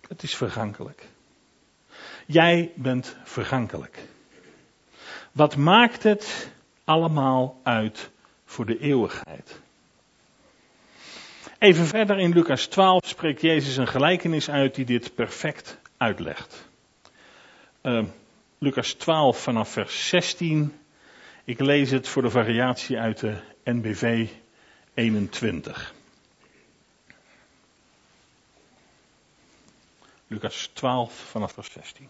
Het 0.08 0.22
is 0.22 0.36
vergankelijk. 0.36 1.08
Jij 2.26 2.72
bent 2.74 3.16
vergankelijk. 3.24 4.02
Wat 5.32 5.56
maakt 5.56 6.02
het 6.02 6.50
allemaal 6.84 7.60
uit 7.62 8.10
voor 8.44 8.66
de 8.66 8.78
eeuwigheid? 8.78 9.60
Even 11.58 11.86
verder 11.86 12.18
in 12.18 12.32
Lucas 12.32 12.66
12 12.66 13.06
spreekt 13.06 13.40
Jezus 13.40 13.76
een 13.76 13.88
gelijkenis 13.88 14.50
uit 14.50 14.74
die 14.74 14.84
dit 14.84 15.14
perfect 15.14 15.78
uitlegt. 15.96 16.68
Uh, 17.82 18.04
Lucas 18.60 18.92
12 18.92 19.42
vanaf 19.42 19.68
vers 19.68 20.08
16. 20.08 20.78
Ik 21.44 21.60
lees 21.60 21.90
het 21.90 22.08
voor 22.08 22.22
de 22.22 22.30
variatie 22.30 22.98
uit 22.98 23.20
de 23.20 23.40
NBV 23.64 24.28
21. 24.94 25.94
Lucas 30.26 30.70
12 30.72 31.14
vanaf 31.14 31.52
vers 31.52 31.72
16. 31.72 32.08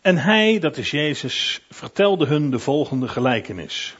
En 0.00 0.16
hij, 0.16 0.58
dat 0.58 0.76
is 0.76 0.90
Jezus, 0.90 1.62
vertelde 1.70 2.26
hun 2.26 2.50
de 2.50 2.58
volgende 2.58 3.08
gelijkenis. 3.08 3.96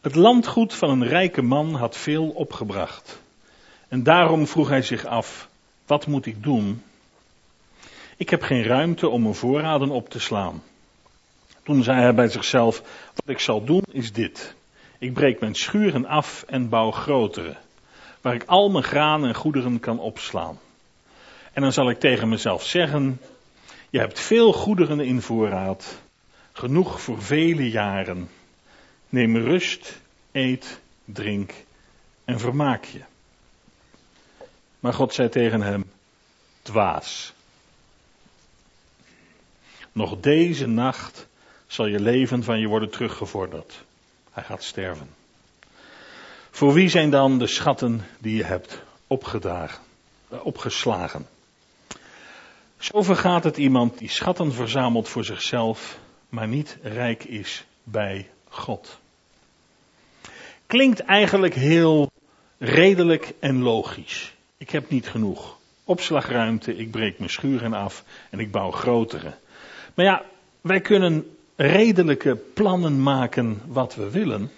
Het 0.00 0.14
landgoed 0.14 0.74
van 0.74 0.90
een 0.90 1.08
rijke 1.08 1.42
man 1.42 1.74
had 1.74 1.96
veel 1.96 2.28
opgebracht. 2.28 3.21
En 3.92 4.02
daarom 4.02 4.46
vroeg 4.46 4.68
hij 4.68 4.82
zich 4.82 5.04
af, 5.04 5.48
wat 5.86 6.06
moet 6.06 6.26
ik 6.26 6.42
doen? 6.42 6.82
Ik 8.16 8.30
heb 8.30 8.42
geen 8.42 8.62
ruimte 8.62 9.08
om 9.08 9.22
mijn 9.22 9.34
voorraden 9.34 9.90
op 9.90 10.08
te 10.08 10.20
slaan. 10.20 10.62
Toen 11.62 11.82
zei 11.82 12.00
hij 12.00 12.14
bij 12.14 12.28
zichzelf, 12.28 12.82
wat 13.14 13.28
ik 13.28 13.38
zal 13.38 13.64
doen 13.64 13.82
is 13.90 14.12
dit. 14.12 14.54
Ik 14.98 15.12
breek 15.12 15.40
mijn 15.40 15.54
schuren 15.54 16.06
af 16.06 16.44
en 16.46 16.68
bouw 16.68 16.90
grotere, 16.90 17.56
waar 18.20 18.34
ik 18.34 18.44
al 18.46 18.70
mijn 18.70 18.84
graan 18.84 19.26
en 19.26 19.34
goederen 19.34 19.80
kan 19.80 19.98
opslaan. 19.98 20.58
En 21.52 21.62
dan 21.62 21.72
zal 21.72 21.90
ik 21.90 22.00
tegen 22.00 22.28
mezelf 22.28 22.64
zeggen, 22.64 23.20
je 23.90 23.98
hebt 23.98 24.20
veel 24.20 24.52
goederen 24.52 25.00
in 25.00 25.22
voorraad, 25.22 26.00
genoeg 26.52 27.00
voor 27.00 27.22
vele 27.22 27.70
jaren. 27.70 28.28
Neem 29.08 29.36
rust, 29.36 30.00
eet, 30.30 30.80
drink 31.04 31.52
en 32.24 32.40
vermaak 32.40 32.84
je. 32.84 33.00
Maar 34.82 34.92
God 34.92 35.14
zei 35.14 35.28
tegen 35.28 35.62
hem, 35.62 35.90
dwaas. 36.62 37.32
Nog 39.92 40.20
deze 40.20 40.66
nacht 40.66 41.26
zal 41.66 41.86
je 41.86 42.00
leven 42.00 42.42
van 42.42 42.60
je 42.60 42.66
worden 42.66 42.90
teruggevorderd. 42.90 43.84
Hij 44.32 44.42
gaat 44.42 44.62
sterven. 44.62 45.08
Voor 46.50 46.72
wie 46.72 46.88
zijn 46.88 47.10
dan 47.10 47.38
de 47.38 47.46
schatten 47.46 48.06
die 48.18 48.36
je 48.36 48.44
hebt 48.44 48.82
opgedragen, 49.06 49.82
eh, 50.28 50.46
opgeslagen? 50.46 51.26
Zo 52.78 53.02
vergaat 53.02 53.44
het 53.44 53.56
iemand 53.56 53.98
die 53.98 54.10
schatten 54.10 54.52
verzamelt 54.52 55.08
voor 55.08 55.24
zichzelf, 55.24 55.98
maar 56.28 56.48
niet 56.48 56.78
rijk 56.82 57.24
is 57.24 57.64
bij 57.82 58.30
God. 58.48 58.98
Klinkt 60.66 61.00
eigenlijk 61.00 61.54
heel 61.54 62.10
redelijk 62.58 63.32
en 63.40 63.62
logisch. 63.62 64.34
Ik 64.62 64.70
heb 64.70 64.90
niet 64.90 65.08
genoeg 65.08 65.58
opslagruimte, 65.84 66.76
ik 66.76 66.90
breek 66.90 67.18
mijn 67.18 67.30
schuren 67.30 67.72
af 67.72 68.04
en 68.30 68.38
ik 68.38 68.50
bouw 68.50 68.70
grotere. 68.70 69.34
Maar 69.94 70.04
ja, 70.04 70.24
wij 70.60 70.80
kunnen 70.80 71.36
redelijke 71.56 72.36
plannen 72.36 73.02
maken 73.02 73.60
wat 73.66 73.94
we 73.94 74.10
willen. 74.10 74.50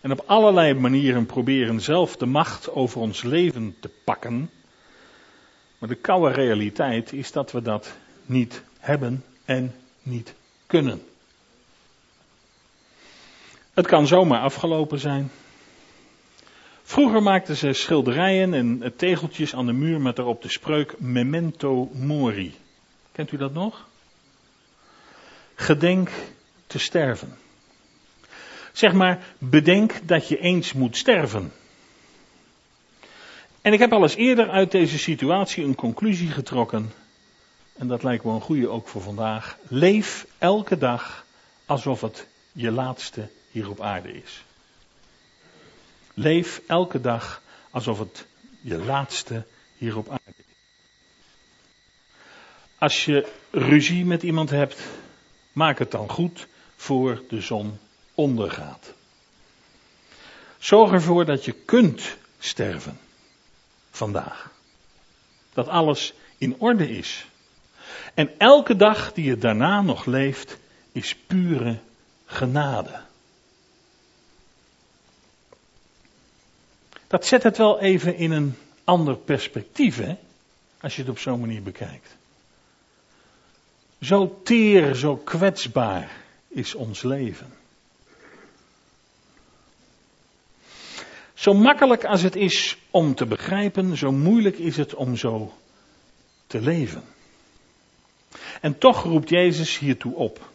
En 0.00 0.12
op 0.12 0.22
allerlei 0.26 0.74
manieren 0.74 1.26
proberen 1.26 1.80
zelf 1.80 2.16
de 2.16 2.26
macht 2.26 2.70
over 2.70 3.00
ons 3.00 3.22
leven 3.22 3.76
te 3.80 3.90
pakken. 4.04 4.50
Maar 5.78 5.88
de 5.88 5.94
koude 5.94 6.34
realiteit 6.34 7.12
is 7.12 7.32
dat 7.32 7.52
we 7.52 7.62
dat 7.62 7.96
niet 8.26 8.62
hebben 8.78 9.24
en 9.44 9.74
niet 10.02 10.34
kunnen. 10.66 11.02
Het 13.74 13.86
kan 13.86 14.06
zomaar 14.06 14.40
afgelopen 14.40 14.98
zijn. 14.98 15.30
Vroeger 16.88 17.22
maakten 17.22 17.56
ze 17.56 17.72
schilderijen 17.72 18.54
en 18.54 18.92
tegeltjes 18.96 19.54
aan 19.54 19.66
de 19.66 19.72
muur 19.72 20.00
met 20.00 20.16
daarop 20.16 20.42
de 20.42 20.48
spreuk 20.48 21.00
Memento 21.00 21.90
Mori. 21.92 22.54
Kent 23.12 23.32
u 23.32 23.36
dat 23.36 23.52
nog? 23.52 23.88
Gedenk 25.54 26.10
te 26.66 26.78
sterven. 26.78 27.36
Zeg 28.72 28.92
maar, 28.92 29.26
bedenk 29.38 30.08
dat 30.08 30.28
je 30.28 30.38
eens 30.38 30.72
moet 30.72 30.96
sterven. 30.96 31.52
En 33.62 33.72
ik 33.72 33.78
heb 33.78 33.92
al 33.92 34.02
eens 34.02 34.16
eerder 34.16 34.50
uit 34.50 34.70
deze 34.70 34.98
situatie 34.98 35.64
een 35.64 35.74
conclusie 35.74 36.30
getrokken. 36.30 36.92
En 37.76 37.88
dat 37.88 38.02
lijkt 38.02 38.24
me 38.24 38.32
een 38.32 38.40
goede 38.40 38.68
ook 38.68 38.88
voor 38.88 39.02
vandaag. 39.02 39.58
Leef 39.68 40.26
elke 40.38 40.78
dag 40.78 41.24
alsof 41.64 42.00
het 42.00 42.28
je 42.52 42.70
laatste 42.70 43.28
hier 43.50 43.70
op 43.70 43.80
aarde 43.80 44.12
is. 44.12 44.44
Leef 46.18 46.60
elke 46.66 47.00
dag 47.00 47.42
alsof 47.70 47.98
het 47.98 48.26
je 48.60 48.78
laatste 48.78 49.46
hier 49.76 49.96
op 49.96 50.08
aarde 50.08 50.34
is. 50.36 50.54
Als 52.78 53.04
je 53.04 53.32
ruzie 53.50 54.04
met 54.04 54.22
iemand 54.22 54.50
hebt, 54.50 54.80
maak 55.52 55.78
het 55.78 55.90
dan 55.90 56.08
goed 56.08 56.46
voor 56.76 57.22
de 57.28 57.40
zon 57.40 57.78
ondergaat. 58.14 58.92
Zorg 60.58 60.92
ervoor 60.92 61.24
dat 61.24 61.44
je 61.44 61.52
kunt 61.52 62.16
sterven 62.38 62.98
vandaag. 63.90 64.50
Dat 65.52 65.68
alles 65.68 66.14
in 66.38 66.54
orde 66.58 66.90
is. 66.90 67.26
En 68.14 68.38
elke 68.38 68.76
dag 68.76 69.12
die 69.12 69.24
je 69.24 69.36
daarna 69.36 69.82
nog 69.82 70.04
leeft, 70.04 70.58
is 70.92 71.16
pure 71.16 71.78
genade. 72.24 73.04
Dat 77.06 77.26
zet 77.26 77.42
het 77.42 77.56
wel 77.56 77.80
even 77.80 78.16
in 78.16 78.30
een 78.30 78.54
ander 78.84 79.16
perspectief, 79.16 79.96
hè? 79.96 80.16
Als 80.80 80.96
je 80.96 81.02
het 81.02 81.10
op 81.10 81.18
zo'n 81.18 81.40
manier 81.40 81.62
bekijkt. 81.62 82.16
Zo 84.00 84.40
teer, 84.44 84.94
zo 84.94 85.16
kwetsbaar 85.16 86.10
is 86.48 86.74
ons 86.74 87.02
leven. 87.02 87.52
Zo 91.34 91.54
makkelijk 91.54 92.04
als 92.04 92.22
het 92.22 92.36
is 92.36 92.76
om 92.90 93.14
te 93.14 93.26
begrijpen, 93.26 93.96
zo 93.96 94.12
moeilijk 94.12 94.58
is 94.58 94.76
het 94.76 94.94
om 94.94 95.16
zo 95.16 95.52
te 96.46 96.60
leven. 96.60 97.02
En 98.60 98.78
toch 98.78 99.02
roept 99.02 99.28
Jezus 99.28 99.78
hiertoe 99.78 100.14
op. 100.14 100.50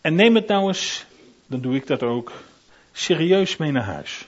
En 0.00 0.14
neem 0.14 0.34
het 0.34 0.46
nou 0.46 0.66
eens, 0.66 1.04
dan 1.46 1.60
doe 1.60 1.74
ik 1.74 1.86
dat 1.86 2.02
ook, 2.02 2.32
serieus 2.92 3.56
mee 3.56 3.70
naar 3.70 3.84
huis. 3.84 4.26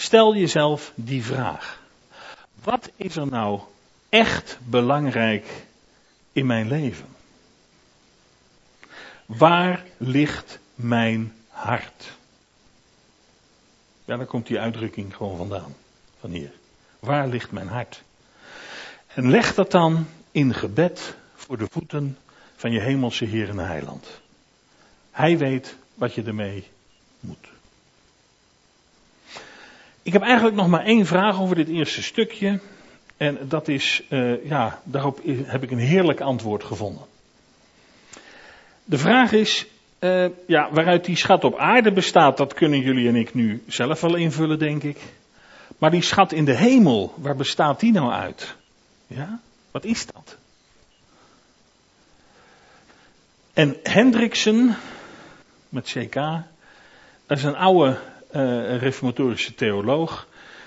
Stel 0.00 0.34
jezelf 0.34 0.92
die 0.94 1.24
vraag. 1.24 1.80
Wat 2.62 2.90
is 2.96 3.16
er 3.16 3.26
nou 3.26 3.60
echt 4.08 4.58
belangrijk 4.64 5.66
in 6.32 6.46
mijn 6.46 6.68
leven? 6.68 7.06
Waar 9.26 9.84
ligt 9.96 10.58
mijn 10.74 11.34
hart? 11.48 12.16
Ja, 14.04 14.16
daar 14.16 14.26
komt 14.26 14.46
die 14.46 14.60
uitdrukking 14.60 15.16
gewoon 15.16 15.36
vandaan. 15.36 15.74
Van 16.20 16.30
hier. 16.30 16.52
Waar 16.98 17.28
ligt 17.28 17.50
mijn 17.50 17.68
hart? 17.68 18.02
En 19.06 19.30
leg 19.30 19.54
dat 19.54 19.70
dan 19.70 20.06
in 20.30 20.54
gebed 20.54 21.16
voor 21.34 21.58
de 21.58 21.66
voeten 21.70 22.18
van 22.56 22.72
je 22.72 22.80
hemelse 22.80 23.24
Heer 23.24 23.48
en 23.48 23.58
Heiland. 23.58 24.20
Hij 25.10 25.38
weet 25.38 25.76
wat 25.94 26.14
je 26.14 26.22
ermee 26.22 26.68
moet. 27.20 27.57
Ik 30.08 30.14
heb 30.14 30.22
eigenlijk 30.22 30.56
nog 30.56 30.68
maar 30.68 30.84
één 30.84 31.06
vraag 31.06 31.40
over 31.40 31.56
dit 31.56 31.68
eerste 31.68 32.02
stukje. 32.02 32.60
En 33.16 33.38
dat 33.48 33.68
is, 33.68 34.02
uh, 34.08 34.44
ja, 34.44 34.80
daarop 34.84 35.20
heb 35.24 35.62
ik 35.62 35.70
een 35.70 35.78
heerlijk 35.78 36.20
antwoord 36.20 36.64
gevonden. 36.64 37.04
De 38.84 38.98
vraag 38.98 39.32
is, 39.32 39.66
uh, 40.00 40.26
ja, 40.46 40.68
waaruit 40.72 41.04
die 41.04 41.16
schat 41.16 41.44
op 41.44 41.56
aarde 41.56 41.92
bestaat, 41.92 42.36
dat 42.36 42.54
kunnen 42.54 42.80
jullie 42.80 43.08
en 43.08 43.16
ik 43.16 43.34
nu 43.34 43.62
zelf 43.66 44.00
wel 44.00 44.14
invullen, 44.14 44.58
denk 44.58 44.82
ik. 44.82 44.98
Maar 45.78 45.90
die 45.90 46.02
schat 46.02 46.32
in 46.32 46.44
de 46.44 46.56
hemel, 46.56 47.14
waar 47.16 47.36
bestaat 47.36 47.80
die 47.80 47.92
nou 47.92 48.12
uit? 48.12 48.54
Ja, 49.06 49.40
wat 49.70 49.84
is 49.84 50.06
dat? 50.06 50.36
En 53.52 53.76
Hendriksen, 53.82 54.76
met 55.68 55.84
CK, 55.84 56.14
dat 57.26 57.38
is 57.38 57.44
een 57.44 57.56
oude 57.56 57.98
uh, 58.38 58.78
reformatorische 58.78 59.54
theoloog. 59.54 60.26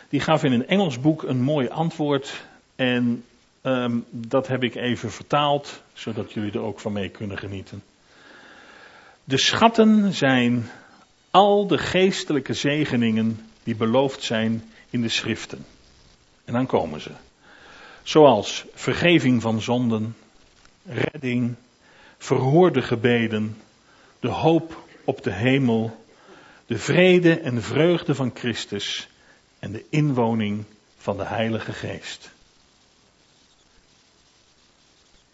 Die 0.10 0.20
gaf 0.20 0.44
in 0.44 0.52
een 0.52 0.68
Engels 0.68 1.00
boek 1.00 1.24
een 1.24 1.42
mooi 1.42 1.68
antwoord. 1.68 2.44
En 2.76 3.24
um, 3.64 4.06
dat 4.10 4.48
heb 4.48 4.64
ik 4.64 4.76
even 4.76 5.12
vertaald, 5.12 5.82
zodat 5.94 6.34
jullie 6.34 6.52
er 6.52 6.62
ook 6.62 6.80
van 6.80 6.94
mee 6.94 7.10
kunnen 7.10 7.38
genieten. 7.38 7.84
De 9.24 9.38
schatten 9.38 10.14
zijn 10.14 10.70
al 11.32 11.68
de 11.68 11.78
geestelijke 11.78 12.54
zegeningen 12.54 13.40
die 13.64 13.76
beloofd 13.76 14.24
zijn 14.24 14.72
in 14.90 15.02
de 15.02 15.10
schriften. 15.10 15.66
En 16.46 16.54
dan 16.54 16.66
komen 16.66 17.02
ze. 17.02 17.12
Zoals 18.04 18.66
vergeving 18.74 19.42
van 19.42 19.62
zonden, 19.62 20.16
redding, 20.86 21.56
verhoorde 22.18 22.82
gebeden, 22.82 23.58
de 24.20 24.30
hoop 24.30 24.84
op 25.04 25.24
de 25.24 25.34
hemel, 25.34 26.01
de 26.72 26.78
vrede 26.78 27.40
en 27.40 27.62
vreugde 27.62 28.16
van 28.16 28.32
Christus 28.34 29.08
en 29.60 29.72
de 29.72 29.86
inwoning 29.90 30.64
van 30.98 31.18
de 31.18 31.26
Heilige 31.26 31.74
Geest. 31.74 32.32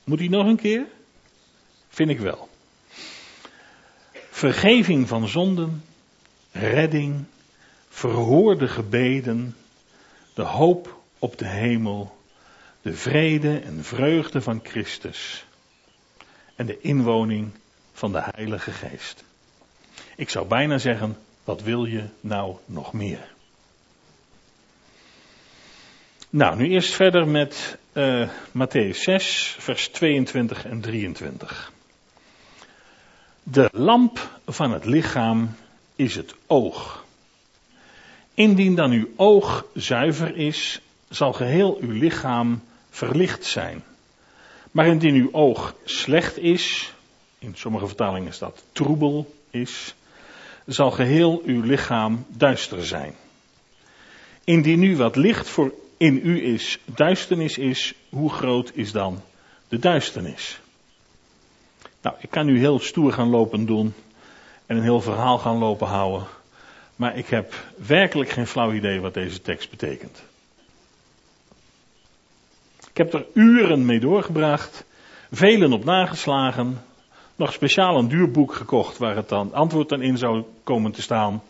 Moet 0.04 0.19
hij 0.19 0.28
nog 0.28 0.45
een 0.45 0.58
keer? 0.58 0.86
Vind 1.89 2.10
ik 2.10 2.19
wel. 2.19 2.50
Vergeving 4.30 5.08
van 5.08 5.28
zonden, 5.28 5.84
redding, 6.52 7.26
verhoorde 7.89 8.67
gebeden, 8.67 9.56
de 10.34 10.43
hoop 10.43 11.00
op 11.19 11.38
de 11.38 11.47
hemel, 11.47 12.17
de 12.82 12.93
vrede 12.93 13.60
en 13.60 13.84
vreugde 13.84 14.41
van 14.41 14.60
Christus 14.63 15.45
en 16.56 16.65
de 16.65 16.80
inwoning 16.82 17.52
van 17.93 18.12
de 18.12 18.21
Heilige 18.23 18.71
Geest. 18.71 19.23
Ik 20.15 20.30
zou 20.30 20.47
bijna 20.47 20.78
zeggen, 20.78 21.17
wat 21.47 21.62
wil 21.62 21.86
je 21.86 22.03
nou 22.21 22.55
nog 22.65 22.93
meer? 22.93 23.27
Nou, 26.29 26.57
nu 26.57 26.69
eerst 26.69 26.93
verder 26.93 27.27
met 27.27 27.77
uh, 27.93 28.29
Matthäus 28.51 28.97
6, 28.99 29.55
vers 29.60 29.88
22 29.88 30.65
en 30.65 30.81
23. 30.81 31.71
De 33.43 33.69
lamp 33.71 34.39
van 34.45 34.71
het 34.71 34.86
lichaam 34.86 35.55
is 35.95 36.15
het 36.15 36.36
oog. 36.47 37.05
Indien 38.33 38.75
dan 38.75 38.91
uw 38.91 39.07
oog 39.15 39.65
zuiver 39.73 40.36
is, 40.36 40.81
zal 41.10 41.33
geheel 41.33 41.77
uw 41.81 41.91
lichaam 41.91 42.63
verlicht 42.89 43.45
zijn. 43.45 43.83
Maar 44.71 44.88
indien 44.88 45.15
uw 45.15 45.29
oog 45.31 45.75
slecht 45.83 46.38
is, 46.38 46.93
in 47.39 47.55
sommige 47.55 47.88
vertalingen 47.88 48.27
is 48.27 48.38
dat 48.38 48.63
troebel 48.71 49.36
is, 49.49 49.95
zal 50.67 50.91
geheel 50.91 51.41
uw 51.45 51.62
lichaam 51.62 52.25
duister 52.27 52.86
zijn. 52.86 53.13
Indien 54.43 54.80
nu 54.80 54.97
wat 54.97 55.15
licht 55.15 55.49
voor 55.49 55.73
in 55.97 56.19
u 56.23 56.43
is, 56.43 56.80
duisternis 56.86 57.58
is, 57.58 57.93
hoe 58.10 58.30
groot 58.30 58.71
is 58.73 58.91
dan 58.91 59.21
de 59.67 59.80
duisternis? 59.80 60.60
Nou, 62.01 62.15
ik 62.19 62.30
kan 62.30 62.45
nu 62.45 62.60
heel 62.60 62.80
stoer 62.80 63.13
gaan 63.13 63.30
lopen 63.30 63.65
doen 63.65 63.93
en 64.65 64.77
een 64.77 64.84
heel 64.84 65.01
verhaal 65.01 65.38
gaan 65.38 65.58
lopen 65.58 65.88
houden, 65.88 66.27
maar 66.95 67.17
ik 67.17 67.27
heb 67.27 67.53
werkelijk 67.75 68.30
geen 68.30 68.47
flauw 68.47 68.73
idee 68.73 68.99
wat 68.99 69.13
deze 69.13 69.41
tekst 69.41 69.69
betekent. 69.69 70.23
Ik 72.89 72.97
heb 72.97 73.13
er 73.13 73.25
uren 73.34 73.86
mee 73.86 73.99
doorgebracht, 73.99 74.84
velen 75.32 75.73
op 75.73 75.84
nageslagen, 75.84 76.86
nog 77.38 77.54
speciaal 77.54 77.97
een 77.97 78.08
duur 78.08 78.32
boek 78.32 78.54
gekocht 78.54 78.97
waar 78.97 79.15
het 79.15 79.30
dan 79.30 79.54
antwoord 79.54 79.89
dan 79.89 80.02
in 80.02 80.17
zou 80.17 80.43
komen 80.63 80.91
te 80.91 81.02
staan. 81.02 81.43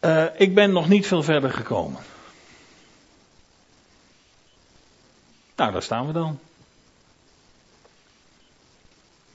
Uh, 0.00 0.24
ik 0.36 0.54
ben 0.54 0.72
nog 0.72 0.88
niet 0.88 1.06
veel 1.06 1.22
verder 1.22 1.50
gekomen. 1.50 2.00
Nou, 5.56 5.72
daar 5.72 5.82
staan 5.82 6.06
we 6.06 6.12
dan. 6.12 6.38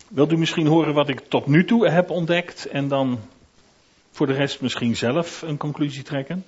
Wilt 0.08 0.32
u 0.32 0.38
misschien 0.38 0.68
horen 0.68 0.94
wat 0.94 1.10
ik 1.10 1.20
tot 1.20 1.46
nu 1.46 1.66
toe 1.66 1.90
heb 1.90 2.10
ontdekt 2.10 2.66
en 2.66 2.88
dan 2.88 3.20
voor 4.12 4.28
de 4.28 4.34
rest 4.34 4.62
misschien 4.62 4.96
zelf 4.96 5.42
een 5.42 5.58
conclusie 5.58 6.04
trekken? 6.04 6.46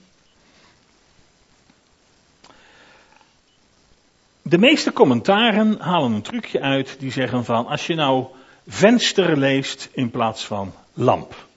De 4.50 4.58
meeste 4.58 4.94
commentaren 4.94 5.80
halen 5.80 6.12
een 6.12 6.22
trucje 6.22 6.62
uit 6.62 6.96
die 7.00 7.12
zeggen 7.12 7.46
van 7.46 7.68
als 7.68 7.88
je 7.88 7.96
nou 7.96 8.26
venster 8.68 9.38
leest 9.38 9.90
in 9.92 10.10
plaats 10.10 10.46
van 10.46 10.74
lamp. 10.94 11.48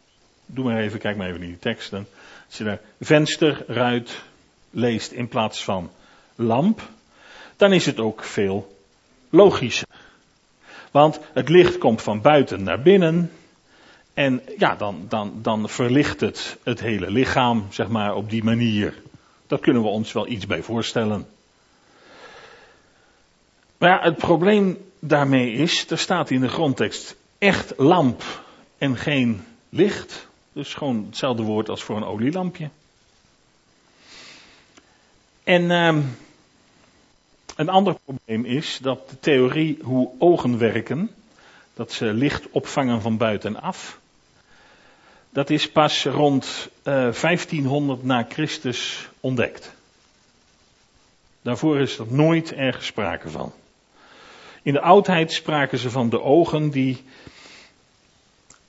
Doe 0.46 0.64
maar 0.64 0.80
even, 0.80 0.98
kijk 0.98 1.16
maar 1.16 1.26
even 1.26 1.40
naar 1.40 1.48
die 1.48 1.58
teksten. 1.58 2.06
Als 2.46 2.58
je 2.58 2.64
daar 2.64 2.80
venster, 3.00 3.64
ruit 3.66 4.22
leest 4.70 5.12
in 5.12 5.28
plaats 5.28 5.64
van 5.64 5.90
lamp, 6.34 6.88
dan 7.56 7.72
is 7.72 7.86
het 7.86 8.00
ook 8.00 8.24
veel 8.24 8.76
logischer. 9.30 9.88
Want 10.90 11.20
het 11.32 11.48
licht 11.48 11.78
komt 11.78 12.02
van 12.02 12.20
buiten 12.20 12.62
naar 12.62 12.82
binnen. 12.82 13.30
En 14.14 14.42
ja, 14.58 14.76
dan, 14.76 15.06
dan, 15.08 15.38
dan 15.42 15.68
verlicht 15.68 16.20
het 16.20 16.58
het 16.62 16.80
hele 16.80 17.10
lichaam, 17.10 17.66
zeg 17.70 17.88
maar, 17.88 18.14
op 18.14 18.30
die 18.30 18.44
manier. 18.44 19.02
Dat 19.46 19.60
kunnen 19.60 19.82
we 19.82 19.88
ons 19.88 20.12
wel 20.12 20.28
iets 20.28 20.46
bij 20.46 20.62
voorstellen. 20.62 21.26
Maar 23.82 23.90
ja, 23.90 24.00
het 24.02 24.16
probleem 24.16 24.78
daarmee 24.98 25.52
is, 25.52 25.90
er 25.90 25.98
staat 25.98 26.30
in 26.30 26.40
de 26.40 26.48
grondtekst 26.48 27.16
echt 27.38 27.72
lamp 27.76 28.22
en 28.78 28.96
geen 28.96 29.44
licht. 29.68 30.28
Dus 30.52 30.74
gewoon 30.74 31.04
hetzelfde 31.06 31.42
woord 31.42 31.68
als 31.68 31.82
voor 31.82 31.96
een 31.96 32.04
olielampje. 32.04 32.68
En 35.42 35.62
uh, 35.62 35.96
een 37.56 37.68
ander 37.68 37.94
probleem 38.04 38.44
is 38.44 38.78
dat 38.82 39.10
de 39.10 39.20
theorie 39.20 39.78
hoe 39.82 40.10
ogen 40.18 40.58
werken, 40.58 41.10
dat 41.74 41.92
ze 41.92 42.04
licht 42.04 42.50
opvangen 42.50 43.00
van 43.00 43.16
buitenaf, 43.16 43.98
dat 45.30 45.50
is 45.50 45.70
pas 45.70 46.04
rond 46.04 46.68
uh, 46.84 47.06
eh, 47.06 47.14
1500 47.14 48.04
na 48.04 48.26
Christus 48.28 49.08
ontdekt. 49.20 49.72
Daarvoor 51.42 51.78
is 51.78 51.98
er 51.98 52.06
nooit 52.08 52.52
ergens 52.52 52.86
sprake 52.86 53.30
van. 53.30 53.52
In 54.62 54.72
de 54.72 54.80
oudheid 54.80 55.32
spraken 55.32 55.78
ze 55.78 55.90
van 55.90 56.08
de 56.08 56.20
ogen 56.20 56.70
die, 56.70 57.02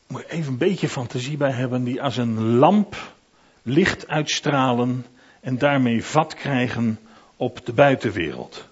moet 0.08 0.26
even 0.26 0.52
een 0.52 0.58
beetje 0.58 0.90
fantasie 0.90 1.38
bij 1.38 1.52
hebben, 1.52 1.84
die 1.84 2.02
als 2.02 2.18
een 2.18 2.44
lamp 2.44 3.14
licht 3.62 4.08
uitstralen 4.08 5.06
en 5.40 5.58
daarmee 5.58 6.04
vat 6.04 6.34
krijgen 6.34 7.00
op 7.38 7.66
de 7.66 7.74
buitenwereld. 7.74 8.68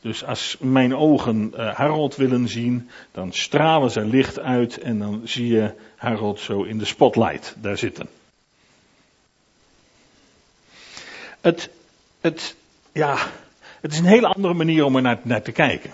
Dus 0.00 0.24
als 0.24 0.56
mijn 0.60 0.96
ogen 0.96 1.52
uh, 1.54 1.74
Harold 1.74 2.16
willen 2.16 2.48
zien, 2.48 2.90
dan 3.12 3.32
stralen 3.32 3.90
ze 3.90 4.04
licht 4.04 4.38
uit 4.38 4.78
en 4.78 4.98
dan 4.98 5.20
zie 5.24 5.46
je 5.46 5.72
Harold 5.96 6.40
zo 6.40 6.62
in 6.62 6.78
de 6.78 6.84
spotlight 6.84 7.54
daar 7.58 7.78
zitten. 7.78 8.08
Het, 11.40 11.70
het, 12.20 12.56
ja, 12.92 13.16
het 13.80 13.92
is 13.92 13.98
een 13.98 14.04
hele 14.04 14.26
andere 14.26 14.54
manier 14.54 14.84
om 14.84 14.96
er 14.96 15.02
naar, 15.02 15.20
naar 15.22 15.42
te 15.42 15.52
kijken. 15.52 15.90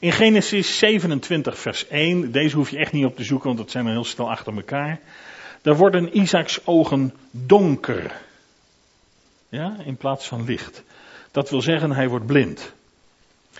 In 0.00 0.12
Genesis 0.12 0.78
27, 0.78 1.58
vers 1.58 1.88
1, 1.88 2.32
deze 2.32 2.56
hoef 2.56 2.70
je 2.70 2.78
echt 2.78 2.92
niet 2.92 3.04
op 3.04 3.16
te 3.16 3.24
zoeken, 3.24 3.46
want 3.46 3.58
dat 3.58 3.70
zijn 3.70 3.86
er 3.86 3.92
heel 3.92 4.04
snel 4.04 4.30
achter 4.30 4.56
elkaar. 4.56 5.00
Daar 5.62 5.76
worden 5.76 6.18
Isaaks 6.18 6.66
ogen 6.66 7.14
donker. 7.30 8.20
Ja, 9.48 9.76
in 9.84 9.96
plaats 9.96 10.26
van 10.26 10.44
licht. 10.44 10.82
Dat 11.30 11.50
wil 11.50 11.62
zeggen, 11.62 11.92
hij 11.92 12.08
wordt 12.08 12.26
blind. 12.26 12.72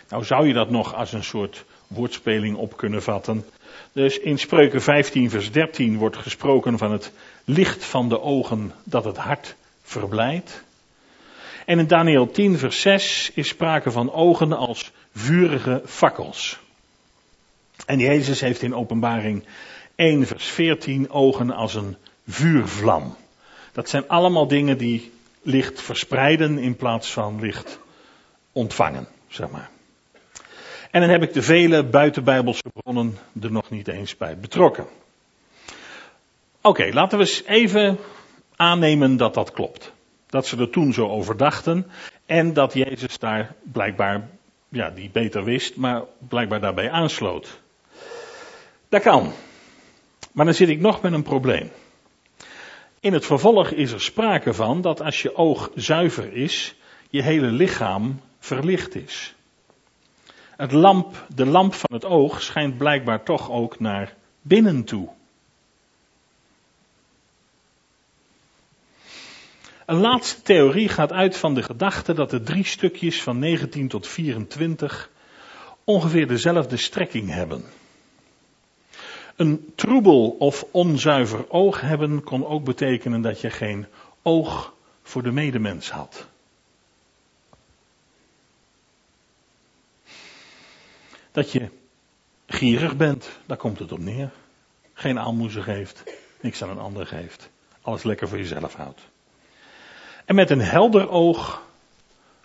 Nou 0.09 0.25
zou 0.25 0.47
je 0.47 0.53
dat 0.53 0.71
nog 0.71 0.95
als 0.95 1.13
een 1.13 1.25
soort 1.25 1.65
woordspeling 1.87 2.57
op 2.57 2.77
kunnen 2.77 3.03
vatten. 3.03 3.45
Dus 3.93 4.19
in 4.19 4.39
Spreuken 4.39 4.83
15, 4.83 5.31
vers 5.31 5.53
13 5.53 5.97
wordt 5.97 6.17
gesproken 6.17 6.79
van 6.79 6.93
het 6.93 7.13
licht 7.45 7.85
van 7.85 8.09
de 8.09 8.21
ogen 8.21 8.73
dat 8.85 9.05
het 9.05 9.17
hart 9.17 9.55
verblijdt. 9.83 10.65
En 11.67 11.79
in 11.79 11.87
Daniel 11.87 12.31
10, 12.31 12.59
vers 12.59 12.81
6 12.81 13.31
is 13.35 13.49
sprake 13.49 13.91
van 13.91 14.13
ogen 14.13 14.53
als 14.53 14.93
vurige 15.17 15.83
fakkels. 15.87 16.59
En 17.87 17.99
Jezus 17.99 18.41
heeft 18.41 18.63
in 18.63 18.75
openbaring 18.75 19.45
1 19.95 20.27
vers 20.27 20.47
14 20.47 21.11
ogen 21.11 21.51
als 21.51 21.75
een 21.75 21.97
vuurvlam. 22.27 23.17
Dat 23.73 23.89
zijn 23.89 24.09
allemaal 24.09 24.47
dingen 24.47 24.79
die 24.79 25.13
licht 25.43 25.83
verspreiden 25.83 26.59
in 26.59 26.77
plaats 26.77 27.13
van 27.13 27.41
licht 27.41 27.79
ontvangen, 28.53 29.07
zeg 29.29 29.51
maar. 29.51 29.71
En 30.91 31.01
dan 31.01 31.11
heb 31.11 31.23
ik 31.23 31.33
de 31.33 31.43
vele 31.43 31.85
buitenbijbelse 31.85 32.63
bronnen 32.73 33.19
er 33.41 33.53
nog 33.53 33.71
niet 33.71 33.89
eens 33.89 34.17
bij 34.17 34.39
betrokken. 34.39 34.87
Oké, 36.61 36.89
laten 36.93 37.19
we 37.19 37.25
eens 37.25 37.43
even 37.45 37.99
aannemen 38.57 39.17
dat 39.17 39.35
dat 39.35 39.51
klopt. 39.51 39.93
Dat 40.27 40.47
ze 40.47 40.57
er 40.57 40.71
toen 40.71 40.93
zo 40.93 41.09
over 41.09 41.37
dachten 41.37 41.87
en 42.27 42.53
dat 42.53 42.73
Jezus 42.73 43.19
daar 43.19 43.55
blijkbaar 43.73 44.29
ja, 44.77 44.91
die 44.91 45.11
beter 45.13 45.45
wist, 45.45 45.77
maar 45.77 46.03
blijkbaar 46.29 46.61
daarbij 46.61 46.91
aansloot. 46.91 47.61
Dat 48.89 49.03
kan. 49.03 49.33
Maar 50.33 50.45
dan 50.45 50.55
zit 50.55 50.69
ik 50.69 50.81
nog 50.81 51.03
met 51.03 51.13
een 51.13 51.23
probleem. 51.23 51.71
In 53.01 53.13
het 53.13 53.27
vervolg 53.27 53.71
is 53.71 53.93
er 53.93 54.01
sprake 54.01 54.55
van 54.55 54.81
dat 54.81 55.03
als 55.03 55.23
je 55.23 55.37
oog 55.37 55.71
zuiver 55.75 56.33
is, 56.33 56.75
je 57.11 57.23
hele 57.23 57.51
lichaam 57.51 58.21
verlicht 58.39 58.95
is. 58.95 59.35
Het 60.57 60.73
lamp, 60.73 61.27
de 61.35 61.47
lamp 61.47 61.75
van 61.75 61.91
het 61.93 62.05
oog 62.05 62.43
schijnt 62.43 62.77
blijkbaar 62.77 63.23
toch 63.23 63.51
ook 63.51 63.81
naar 63.81 64.15
binnen 64.43 64.85
toe. 64.85 65.09
Een 69.87 69.97
laatste 69.97 70.43
theorie 70.43 70.89
gaat 70.89 71.13
uit 71.13 71.37
van 71.37 71.55
de 71.55 71.63
gedachte 71.63 72.15
dat 72.15 72.31
de 72.31 72.43
drie 72.43 72.65
stukjes 72.65 73.23
van 73.23 73.39
19 73.39 73.89
tot 73.89 74.07
24 74.07 75.11
ongeveer 75.85 76.29
dezelfde 76.29 76.77
strekking 76.77 77.31
hebben. 77.31 77.65
Een 79.37 79.73
troebel 79.75 80.29
of 80.39 80.67
onzuiver 80.71 81.51
oog 81.51 81.81
hebben 81.81 82.23
kon 82.23 82.47
ook 82.47 82.65
betekenen 82.65 83.21
dat 83.21 83.41
je 83.41 83.51
geen 83.51 83.87
oog 84.23 84.75
voor 85.03 85.23
de 85.23 85.33
medemens 85.33 85.91
had. 85.91 86.27
Dat 91.33 91.53
je 91.53 91.69
gierig 92.47 92.97
bent, 92.97 93.29
daar 93.47 93.57
komt 93.57 93.79
het 93.79 93.93
op 93.93 93.99
neer. 93.99 94.31
Geen 94.93 95.19
aalmoezen 95.19 95.63
geeft, 95.63 96.03
niks 96.41 96.63
aan 96.63 96.71
een 96.71 96.79
ander 96.79 97.07
geeft. 97.07 97.51
Alles 97.81 98.03
lekker 98.03 98.29
voor 98.29 98.39
jezelf 98.39 98.75
houdt. 98.75 99.01
En 100.27 100.35
met 100.35 100.51
een 100.51 100.61
helder 100.61 101.09
oog 101.09 101.63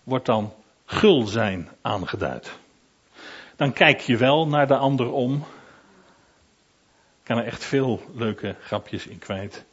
wordt 0.04 0.26
dan 0.26 0.54
gul 0.86 1.28
zijn 1.28 1.70
aangeduid. 1.82 2.52
Dan 3.56 3.74
kijk 3.74 4.00
je 4.00 4.17
wel 4.17 4.48
naar 4.48 4.67
de 4.67 4.78
ander 4.78 5.12
om. 5.12 5.36
Ik 7.20 7.28
kan 7.28 7.38
er 7.38 7.46
echt 7.46 7.63
veel 7.63 8.02
leuke 8.13 8.56
grapjes 8.62 9.08
in 9.08 9.20
kwijt. 9.20 9.63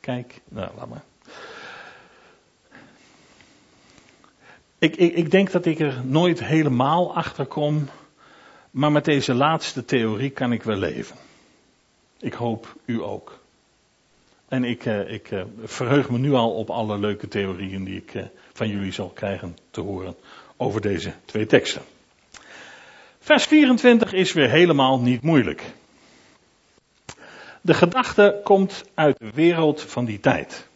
Kijk, 0.00 0.40
nou 0.48 0.70
laat 0.76 0.88
maar. 0.88 1.02
Ik, 4.78 4.96
ik, 4.96 5.14
ik 5.14 5.30
denk 5.30 5.50
dat 5.50 5.66
ik 5.66 5.80
er 5.80 6.04
nooit 6.04 6.44
helemaal 6.44 7.14
achter 7.14 7.46
kom, 7.46 7.88
maar 8.70 8.92
met 8.92 9.04
deze 9.04 9.34
laatste 9.34 9.84
theorie 9.84 10.30
kan 10.30 10.52
ik 10.52 10.62
wel 10.62 10.76
leven. 10.76 11.16
Ik 12.18 12.32
hoop 12.32 12.76
u 12.84 13.02
ook. 13.02 13.41
En 14.52 14.64
ik, 14.64 14.84
uh, 14.84 15.12
ik 15.12 15.30
uh, 15.30 15.42
verheug 15.64 16.10
me 16.10 16.18
nu 16.18 16.32
al 16.32 16.54
op 16.54 16.70
alle 16.70 16.98
leuke 16.98 17.28
theorieën 17.28 17.84
die 17.84 17.96
ik 17.96 18.14
uh, 18.14 18.22
van 18.52 18.68
jullie 18.68 18.92
zal 18.92 19.08
krijgen 19.08 19.56
te 19.70 19.80
horen 19.80 20.16
over 20.56 20.80
deze 20.80 21.12
twee 21.24 21.46
teksten. 21.46 21.82
Vers 23.18 23.44
24 23.44 24.12
is 24.12 24.32
weer 24.32 24.50
helemaal 24.50 25.00
niet 25.00 25.22
moeilijk. 25.22 25.72
De 27.60 27.74
gedachte 27.74 28.40
komt 28.44 28.84
uit 28.94 29.18
de 29.18 29.30
wereld 29.34 29.82
van 29.82 30.04
die 30.04 30.20
tijd. 30.20 30.68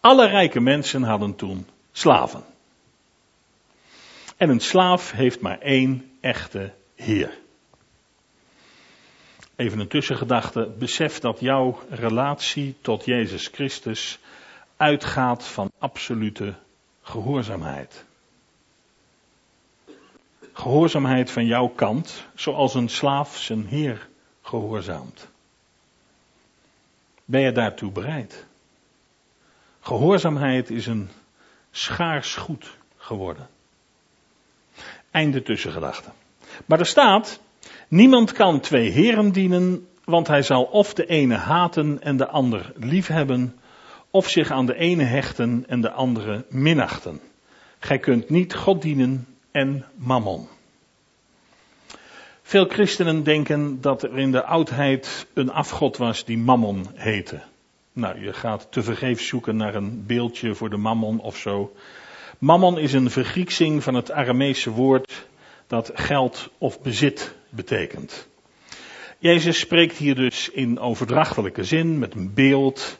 Alle 0.00 0.26
rijke 0.26 0.60
mensen 0.60 1.02
hadden 1.02 1.36
toen 1.36 1.66
slaven. 1.92 2.44
En 4.36 4.48
een 4.48 4.60
slaaf 4.60 5.10
heeft 5.10 5.40
maar 5.40 5.58
één 5.58 6.10
echte 6.20 6.72
heer. 6.94 7.38
Even 9.56 9.78
een 9.78 9.88
tussengedachte. 9.88 10.72
Besef 10.78 11.18
dat 11.18 11.40
jouw 11.40 11.78
relatie 11.88 12.74
tot 12.80 13.04
Jezus 13.04 13.46
Christus 13.46 14.18
uitgaat 14.76 15.44
van 15.44 15.70
absolute 15.78 16.54
gehoorzaamheid. 17.02 18.04
Gehoorzaamheid 20.52 21.30
van 21.30 21.46
jouw 21.46 21.68
kant, 21.68 22.24
zoals 22.34 22.74
een 22.74 22.88
slaaf 22.88 23.36
zijn 23.36 23.66
heer 23.66 24.08
gehoorzaamt. 24.42 25.28
Ben 27.24 27.40
je 27.40 27.52
daartoe 27.52 27.90
bereid? 27.90 28.46
Gehoorzaamheid 29.80 30.70
is 30.70 30.86
een 30.86 31.10
schaars 31.70 32.34
goed 32.34 32.76
geworden. 32.96 33.48
Einde 35.10 35.42
tussengedachte. 35.42 36.10
Maar 36.66 36.78
er 36.78 36.86
staat, 36.86 37.40
niemand 37.88 38.32
kan 38.32 38.60
twee 38.60 38.90
heren 38.90 39.32
dienen, 39.32 39.86
want 40.04 40.26
hij 40.26 40.42
zal 40.42 40.62
of 40.62 40.94
de 40.94 41.06
ene 41.06 41.34
haten 41.34 42.02
en 42.02 42.16
de 42.16 42.28
ander 42.28 42.72
liefhebben, 42.76 43.58
of 44.10 44.28
zich 44.28 44.50
aan 44.50 44.66
de 44.66 44.76
ene 44.76 45.04
hechten 45.04 45.64
en 45.68 45.80
de 45.80 45.90
andere 45.90 46.44
minachten. 46.48 47.20
Gij 47.78 47.98
kunt 47.98 48.30
niet 48.30 48.54
God 48.54 48.82
dienen 48.82 49.26
en 49.50 49.84
mammon. 49.94 50.48
Veel 52.42 52.66
christenen 52.68 53.22
denken 53.22 53.80
dat 53.80 54.02
er 54.02 54.18
in 54.18 54.30
de 54.30 54.44
oudheid 54.44 55.26
een 55.34 55.50
afgod 55.50 55.96
was 55.96 56.24
die 56.24 56.38
mammon 56.38 56.86
heette. 56.94 57.42
Nou, 57.92 58.20
je 58.20 58.32
gaat 58.32 58.66
tevergeefs 58.70 59.26
zoeken 59.26 59.56
naar 59.56 59.74
een 59.74 60.06
beeldje 60.06 60.54
voor 60.54 60.70
de 60.70 60.76
mammon 60.76 61.20
of 61.20 61.36
zo. 61.36 61.72
Mammon 62.38 62.78
is 62.78 62.92
een 62.92 63.10
vergrieksing 63.10 63.82
van 63.82 63.94
het 63.94 64.10
Aramese 64.10 64.70
woord 64.70 65.26
dat 65.66 65.90
geld 65.94 66.50
of 66.58 66.80
bezit 66.80 67.34
betekent. 67.54 68.26
Jezus 69.18 69.58
spreekt 69.58 69.96
hier 69.96 70.14
dus 70.14 70.48
in 70.48 70.78
overdrachtelijke 70.78 71.64
zin 71.64 71.98
met 71.98 72.14
een 72.14 72.34
beeld, 72.34 72.98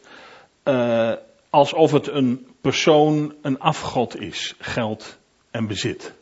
uh, 0.65 1.13
alsof 1.51 1.93
het 1.93 2.09
een 2.09 2.47
persoon, 2.61 3.35
een 3.43 3.59
afgod 3.59 4.21
is, 4.21 4.55
geld 4.59 5.19
en 5.51 5.67
bezit. 5.67 6.13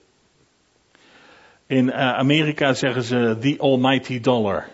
In 1.67 1.87
uh, 1.87 1.95
Amerika 1.95 2.75
zeggen 2.75 3.03
ze 3.03 3.37
the 3.41 3.57
almighty 3.59 4.21
dollar. 4.21 4.69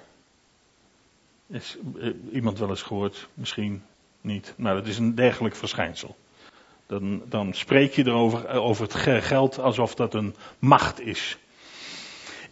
Is 1.46 1.76
uh, 1.96 2.14
iemand 2.32 2.58
wel 2.58 2.68
eens 2.68 2.82
gehoord? 2.82 3.28
Misschien 3.34 3.82
niet. 4.20 4.54
Nou, 4.56 4.76
dat 4.76 4.86
is 4.86 4.98
een 4.98 5.14
dergelijk 5.14 5.56
verschijnsel. 5.56 6.16
Dan, 6.86 7.22
dan 7.24 7.54
spreek 7.54 7.92
je 7.92 8.06
erover 8.06 8.48
over 8.48 8.82
het 8.82 8.94
geld 9.24 9.58
alsof 9.58 9.94
dat 9.94 10.14
een 10.14 10.34
macht 10.58 11.00
is. 11.00 11.38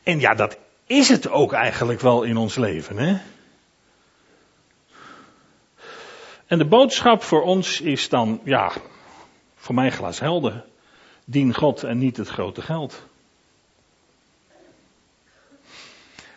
En 0.03 0.21
ja, 0.21 0.35
dat 0.35 0.59
is 0.87 1.09
het 1.09 1.29
ook 1.29 1.53
eigenlijk 1.53 2.01
wel 2.01 2.23
in 2.23 2.37
ons 2.37 2.55
leven, 2.57 2.97
hè? 2.97 3.17
En 6.47 6.59
de 6.59 6.65
boodschap 6.65 7.23
voor 7.23 7.43
ons 7.43 7.81
is 7.81 8.09
dan, 8.09 8.41
ja, 8.45 8.73
voor 9.57 9.75
mij 9.75 9.91
glashelder. 9.91 10.65
Dien 11.25 11.55
God 11.55 11.83
en 11.83 11.99
niet 11.99 12.17
het 12.17 12.29
grote 12.29 12.63
geld. 12.63 13.07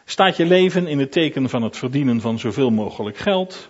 Staat 0.05 0.37
je 0.37 0.45
leven 0.45 0.87
in 0.87 0.99
het 0.99 1.11
teken 1.11 1.49
van 1.49 1.61
het 1.61 1.77
verdienen 1.77 2.21
van 2.21 2.39
zoveel 2.39 2.69
mogelijk 2.69 3.17
geld, 3.17 3.69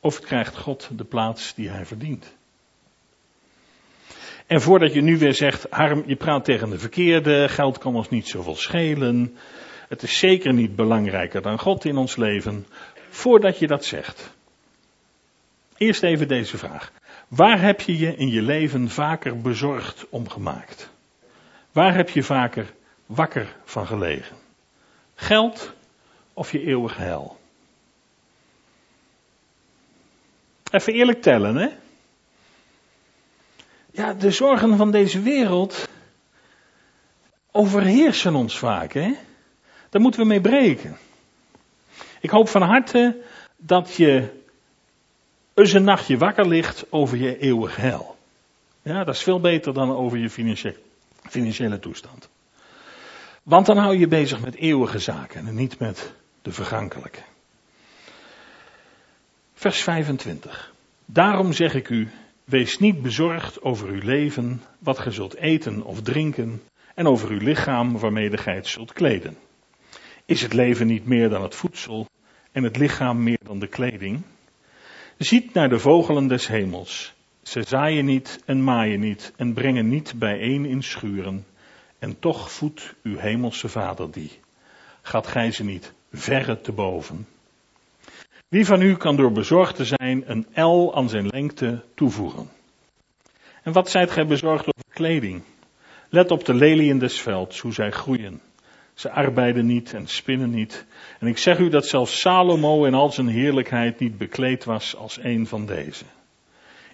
of 0.00 0.20
krijgt 0.20 0.56
God 0.56 0.88
de 0.92 1.04
plaats 1.04 1.54
die 1.54 1.68
hij 1.68 1.86
verdient? 1.86 2.34
En 4.46 4.60
voordat 4.60 4.92
je 4.92 5.00
nu 5.00 5.18
weer 5.18 5.34
zegt, 5.34 5.66
Harm, 5.70 6.02
je 6.06 6.16
praat 6.16 6.44
tegen 6.44 6.70
de 6.70 6.78
verkeerde, 6.78 7.48
geld 7.48 7.78
kan 7.78 7.94
ons 7.94 8.08
niet 8.08 8.28
zoveel 8.28 8.56
schelen, 8.56 9.36
het 9.90 10.02
is 10.02 10.18
zeker 10.18 10.52
niet 10.52 10.76
belangrijker 10.76 11.42
dan 11.42 11.58
God 11.58 11.84
in 11.84 11.96
ons 11.96 12.16
leven, 12.16 12.66
voordat 13.08 13.58
je 13.58 13.66
dat 13.66 13.84
zegt. 13.84 14.30
Eerst 15.76 16.02
even 16.02 16.28
deze 16.28 16.58
vraag. 16.58 16.92
Waar 17.28 17.60
heb 17.60 17.80
je 17.80 17.98
je 17.98 18.16
in 18.16 18.28
je 18.28 18.42
leven 18.42 18.90
vaker 18.90 19.40
bezorgd 19.40 20.06
om 20.08 20.28
gemaakt? 20.28 20.90
Waar 21.72 21.94
heb 21.94 22.08
je 22.08 22.22
vaker 22.22 22.72
wakker 23.06 23.56
van 23.64 23.86
gelegen? 23.86 24.36
Geld 25.14 25.72
of 26.32 26.52
je 26.52 26.66
eeuwig 26.66 26.96
heil? 26.96 27.38
Even 30.70 30.92
eerlijk 30.92 31.22
tellen, 31.22 31.56
hè? 31.56 31.68
Ja, 33.90 34.14
de 34.14 34.30
zorgen 34.30 34.76
van 34.76 34.90
deze 34.90 35.20
wereld 35.20 35.88
overheersen 37.50 38.34
ons 38.34 38.58
vaak, 38.58 38.92
hè? 38.92 39.14
Daar 39.90 40.00
moeten 40.00 40.20
we 40.20 40.26
mee 40.26 40.40
breken. 40.40 40.96
Ik 42.20 42.30
hoop 42.30 42.48
van 42.48 42.62
harte 42.62 43.22
dat 43.56 43.94
je 43.94 44.38
een 45.54 45.84
nachtje 45.84 46.16
wakker 46.16 46.48
ligt 46.48 46.86
over 46.90 47.16
je 47.16 47.38
eeuwig 47.38 47.76
heil. 47.76 48.16
Ja, 48.82 49.04
dat 49.04 49.14
is 49.14 49.22
veel 49.22 49.40
beter 49.40 49.74
dan 49.74 49.96
over 49.96 50.18
je 50.18 50.30
financiële, 50.30 50.78
financiële 51.28 51.78
toestand. 51.78 52.28
Want 53.42 53.66
dan 53.66 53.76
hou 53.76 53.92
je 53.92 53.98
je 53.98 54.08
bezig 54.08 54.40
met 54.40 54.54
eeuwige 54.54 54.98
zaken 54.98 55.46
en 55.46 55.54
niet 55.54 55.78
met 55.78 56.12
de 56.42 56.52
vergankelijke. 56.52 57.20
Vers 59.54 59.82
25. 59.82 60.72
Daarom 61.04 61.52
zeg 61.52 61.74
ik 61.74 61.88
u, 61.88 62.08
wees 62.44 62.78
niet 62.78 63.02
bezorgd 63.02 63.62
over 63.62 63.88
uw 63.88 64.00
leven, 64.02 64.62
wat 64.78 64.98
ge 64.98 65.10
zult 65.10 65.36
eten 65.36 65.82
of 65.82 66.02
drinken, 66.02 66.62
en 66.94 67.06
over 67.06 67.30
uw 67.30 67.38
lichaam 67.38 67.98
waarmee 67.98 68.36
gij 68.36 68.54
het 68.54 68.66
zult 68.66 68.92
kleden. 68.92 69.36
Is 70.30 70.42
het 70.42 70.52
leven 70.52 70.86
niet 70.86 71.06
meer 71.06 71.28
dan 71.28 71.42
het 71.42 71.54
voedsel 71.54 72.06
en 72.52 72.62
het 72.62 72.76
lichaam 72.76 73.22
meer 73.22 73.38
dan 73.42 73.58
de 73.58 73.66
kleding? 73.66 74.22
Ziet 75.18 75.54
naar 75.54 75.68
de 75.68 75.78
vogelen 75.78 76.26
des 76.26 76.46
hemels. 76.46 77.14
Ze 77.42 77.62
zaaien 77.62 78.04
niet 78.04 78.40
en 78.44 78.64
maaien 78.64 79.00
niet 79.00 79.32
en 79.36 79.52
brengen 79.52 79.88
niet 79.88 80.14
bijeen 80.18 80.64
in 80.64 80.82
schuren. 80.82 81.46
En 81.98 82.18
toch 82.18 82.52
voedt 82.52 82.94
uw 83.02 83.16
hemelse 83.16 83.68
vader 83.68 84.10
die. 84.10 84.30
Gaat 85.02 85.26
gij 85.26 85.52
ze 85.52 85.64
niet 85.64 85.92
verre 86.12 86.60
te 86.60 86.72
boven? 86.72 87.26
Wie 88.48 88.66
van 88.66 88.82
u 88.82 88.96
kan 88.96 89.16
door 89.16 89.32
bezorgd 89.32 89.76
te 89.76 89.84
zijn 89.84 90.30
een 90.30 90.46
L 90.64 90.94
aan 90.94 91.08
zijn 91.08 91.26
lengte 91.26 91.84
toevoegen? 91.94 92.48
En 93.62 93.72
wat 93.72 93.90
zijt 93.90 94.10
gij 94.10 94.26
bezorgd 94.26 94.66
over 94.66 94.90
kleding? 94.92 95.42
Let 96.08 96.30
op 96.30 96.44
de 96.44 96.54
leliën 96.54 96.98
des 96.98 97.20
velds, 97.20 97.60
hoe 97.60 97.72
zij 97.72 97.90
groeien. 97.90 98.40
Ze 99.00 99.10
arbeiden 99.10 99.66
niet 99.66 99.94
en 99.94 100.06
spinnen 100.06 100.50
niet. 100.50 100.86
En 101.18 101.26
ik 101.26 101.38
zeg 101.38 101.58
u 101.58 101.68
dat 101.68 101.86
zelfs 101.86 102.20
Salomo 102.20 102.84
in 102.84 102.94
al 102.94 103.12
zijn 103.12 103.28
heerlijkheid 103.28 103.98
niet 103.98 104.18
bekleed 104.18 104.64
was 104.64 104.96
als 104.96 105.18
een 105.22 105.46
van 105.46 105.66
deze. 105.66 106.04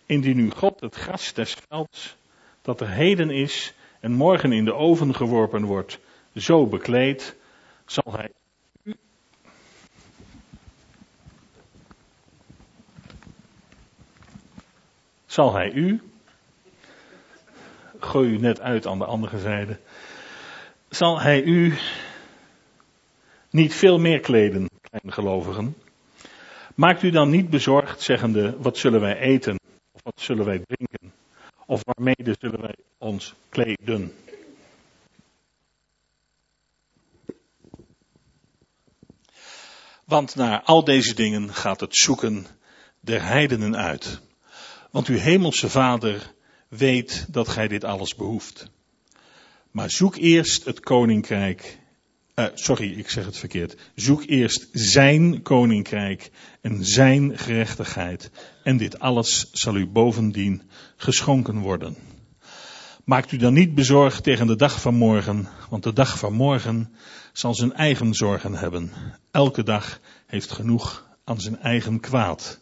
Indien 0.05 0.37
nu 0.37 0.51
God 0.51 0.81
het 0.81 0.95
gras 0.95 1.33
des 1.33 1.57
velds, 1.69 2.17
dat 2.63 2.81
er 2.81 2.91
heden 2.91 3.31
is 3.31 3.75
en 4.01 4.13
morgen 4.13 4.53
in 4.53 4.65
de 4.65 4.75
oven 4.75 5.15
geworpen 5.15 5.65
wordt, 5.65 5.99
zo 6.35 6.67
bekleed, 6.67 7.37
zal 7.87 8.13
hij. 8.13 8.33
Zal 15.27 15.55
hij 15.55 15.73
u, 15.73 16.03
gooi 17.99 18.29
u 18.31 18.39
net 18.39 18.61
uit 18.61 18.87
aan 18.87 18.99
de 18.99 19.05
andere 19.05 19.39
zijde, 19.39 19.79
zal 20.97 21.21
hij 21.21 21.43
u 21.43 21.75
niet 23.51 23.75
veel 23.75 23.99
meer 23.99 24.21
kleden, 24.21 24.69
gelovigen? 25.07 25.77
Maakt 26.75 27.03
u 27.03 27.11
dan 27.11 27.31
niet 27.31 27.51
bezorgd, 27.51 28.03
zeggende, 28.03 28.57
wat 28.59 28.77
zullen 28.77 29.01
wij 29.01 29.19
eten? 29.19 29.59
Of 29.93 30.01
wat 30.03 30.21
zullen 30.21 30.45
wij 30.45 30.63
drinken? 30.67 31.13
Of 31.67 31.81
waarmee 31.85 32.37
zullen 32.39 32.61
wij 32.61 32.75
ons 32.99 33.35
kleden? 33.49 34.15
Want 40.05 40.35
naar 40.35 40.63
al 40.63 40.85
deze 40.85 41.15
dingen 41.15 41.55
gaat 41.55 41.81
het 41.81 41.97
zoeken 41.97 42.47
der 43.01 43.23
heidenen 43.23 43.77
uit. 43.77 44.21
Want 44.91 45.07
uw 45.07 45.19
hemelse 45.19 45.69
vader 45.69 46.33
weet 46.69 47.27
dat 47.33 47.49
gij 47.49 47.69
dit 47.69 47.85
alles 47.85 48.15
behoeft. 48.15 48.75
Maar 49.77 49.91
zoek 49.91 50.17
eerst 50.17 50.65
het 50.65 50.81
koninkrijk. 50.81 51.79
Uh, 52.35 52.47
sorry, 52.55 52.99
ik 52.99 53.11
zeg 53.11 53.25
het 53.25 53.39
verkeerd. 53.39 53.77
Zoek 53.95 54.25
eerst 54.27 54.69
zijn 54.73 55.43
koninkrijk 55.43 56.31
en 56.61 56.85
zijn 56.85 57.39
gerechtigheid. 57.39 58.31
En 58.63 58.77
dit 58.77 58.99
alles 58.99 59.51
zal 59.53 59.77
u 59.77 59.87
bovendien 59.87 60.63
geschonken 60.97 61.59
worden. 61.59 61.97
Maakt 63.05 63.33
u 63.33 63.37
dan 63.37 63.53
niet 63.53 63.75
bezorgd 63.75 64.23
tegen 64.23 64.47
de 64.47 64.57
dag 64.57 64.81
van 64.81 64.95
morgen, 64.95 65.49
want 65.71 65.83
de 65.83 65.93
dag 65.93 66.19
van 66.19 66.33
morgen 66.33 66.95
zal 67.33 67.55
zijn 67.55 67.73
eigen 67.73 68.15
zorgen 68.15 68.55
hebben. 68.55 68.91
Elke 69.31 69.63
dag 69.63 70.01
heeft 70.27 70.51
genoeg 70.51 71.07
aan 71.25 71.41
zijn 71.41 71.59
eigen 71.59 72.01
kwaad. 72.01 72.61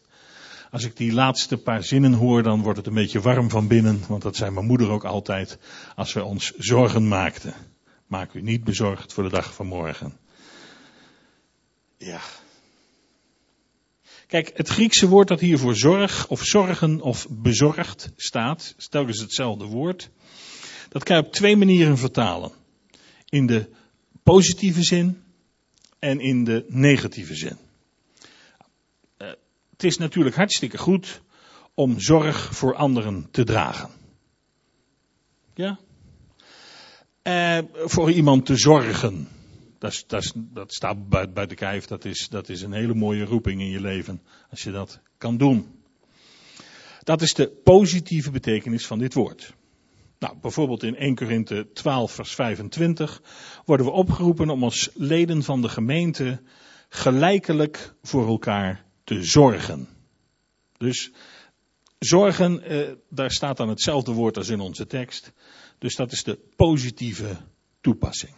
Als 0.74 0.84
ik 0.84 0.96
die 0.96 1.12
laatste 1.12 1.56
paar 1.56 1.84
zinnen 1.84 2.12
hoor, 2.12 2.42
dan 2.42 2.62
wordt 2.62 2.78
het 2.78 2.86
een 2.86 2.94
beetje 2.94 3.20
warm 3.20 3.50
van 3.50 3.66
binnen, 3.66 4.02
want 4.08 4.22
dat 4.22 4.36
zei 4.36 4.50
mijn 4.50 4.66
moeder 4.66 4.90
ook 4.90 5.04
altijd 5.04 5.58
als 5.94 6.12
we 6.12 6.24
ons 6.24 6.52
zorgen 6.56 7.08
maakten. 7.08 7.54
Maak 8.06 8.32
u 8.32 8.42
niet 8.42 8.64
bezorgd 8.64 9.12
voor 9.12 9.22
de 9.22 9.30
dag 9.30 9.54
van 9.54 9.66
morgen. 9.66 10.18
Ja. 11.96 12.20
Kijk, 14.26 14.50
het 14.54 14.68
Griekse 14.68 15.08
woord 15.08 15.28
dat 15.28 15.40
hier 15.40 15.58
voor 15.58 15.76
zorg 15.76 16.28
of 16.28 16.44
zorgen 16.44 17.00
of 17.00 17.26
bezorgd 17.30 18.12
staat, 18.16 18.74
is 18.78 18.88
telkens 18.88 19.20
hetzelfde 19.20 19.64
woord. 19.64 20.10
Dat 20.88 21.02
kan 21.02 21.16
je 21.16 21.22
op 21.22 21.32
twee 21.32 21.56
manieren 21.56 21.98
vertalen. 21.98 22.52
In 23.28 23.46
de 23.46 23.68
positieve 24.22 24.82
zin 24.82 25.22
en 25.98 26.20
in 26.20 26.44
de 26.44 26.64
negatieve 26.68 27.34
zin. 27.34 27.63
Het 29.84 29.92
is 29.92 29.98
natuurlijk 29.98 30.36
hartstikke 30.36 30.78
goed 30.78 31.22
om 31.74 32.00
zorg 32.00 32.54
voor 32.54 32.74
anderen 32.74 33.28
te 33.30 33.44
dragen. 33.44 33.90
Ja? 35.54 35.78
Eh, 37.22 37.58
voor 37.74 38.10
iemand 38.10 38.46
te 38.46 38.56
zorgen. 38.56 39.28
dat, 39.78 40.04
dat, 40.52 40.74
staat 40.74 41.08
buiten 41.08 41.56
kijf. 41.56 41.86
Dat 41.86 42.04
is, 42.04 42.28
dat 42.28 42.48
is 42.48 42.62
een 42.62 42.72
hele 42.72 42.94
mooie 42.94 43.24
roeping 43.24 43.60
in 43.60 43.70
je 43.70 43.80
leven. 43.80 44.22
Als 44.50 44.62
je 44.62 44.70
dat 44.70 45.00
kan 45.18 45.36
doen. 45.36 45.80
Dat 47.02 47.22
is 47.22 47.34
de 47.34 47.48
positieve 47.48 48.30
betekenis 48.30 48.86
van 48.86 48.98
dit 48.98 49.14
woord. 49.14 49.54
Nou, 50.18 50.36
bijvoorbeeld 50.40 50.82
in 50.82 50.96
1 50.96 51.14
Korinthe 51.14 51.68
12, 51.72 52.12
vers 52.12 52.34
25 52.34 53.22
worden 53.64 53.86
we 53.86 53.92
opgeroepen 53.92 54.50
om 54.50 54.62
als 54.62 54.90
leden 54.94 55.42
van 55.42 55.62
de 55.62 55.68
gemeente 55.68 56.42
gelijkelijk 56.88 57.94
voor 58.02 58.26
elkaar 58.26 58.83
te 59.04 59.24
zorgen. 59.24 59.88
Dus 60.76 61.12
zorgen, 61.98 62.62
eh, 62.62 62.92
daar 63.08 63.30
staat 63.30 63.56
dan 63.56 63.68
hetzelfde 63.68 64.12
woord 64.12 64.36
als 64.36 64.48
in 64.48 64.60
onze 64.60 64.86
tekst. 64.86 65.32
Dus 65.78 65.96
dat 65.96 66.12
is 66.12 66.24
de 66.24 66.38
positieve 66.56 67.36
toepassing. 67.80 68.34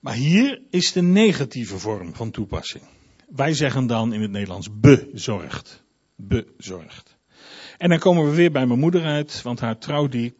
Maar 0.00 0.14
hier 0.14 0.62
is 0.70 0.92
de 0.92 1.02
negatieve 1.02 1.78
vorm 1.78 2.14
van 2.14 2.30
toepassing. 2.30 2.84
Wij 3.28 3.54
zeggen 3.54 3.86
dan 3.86 4.12
in 4.12 4.20
het 4.20 4.30
Nederlands 4.30 4.68
bezorgd. 4.72 5.82
Bezorgd. 6.16 7.16
En 7.78 7.88
dan 7.88 7.98
komen 7.98 8.24
we 8.24 8.34
weer 8.34 8.50
bij 8.50 8.66
mijn 8.66 8.78
moeder 8.78 9.04
uit, 9.04 9.42
want 9.42 9.60
haar 9.60 9.78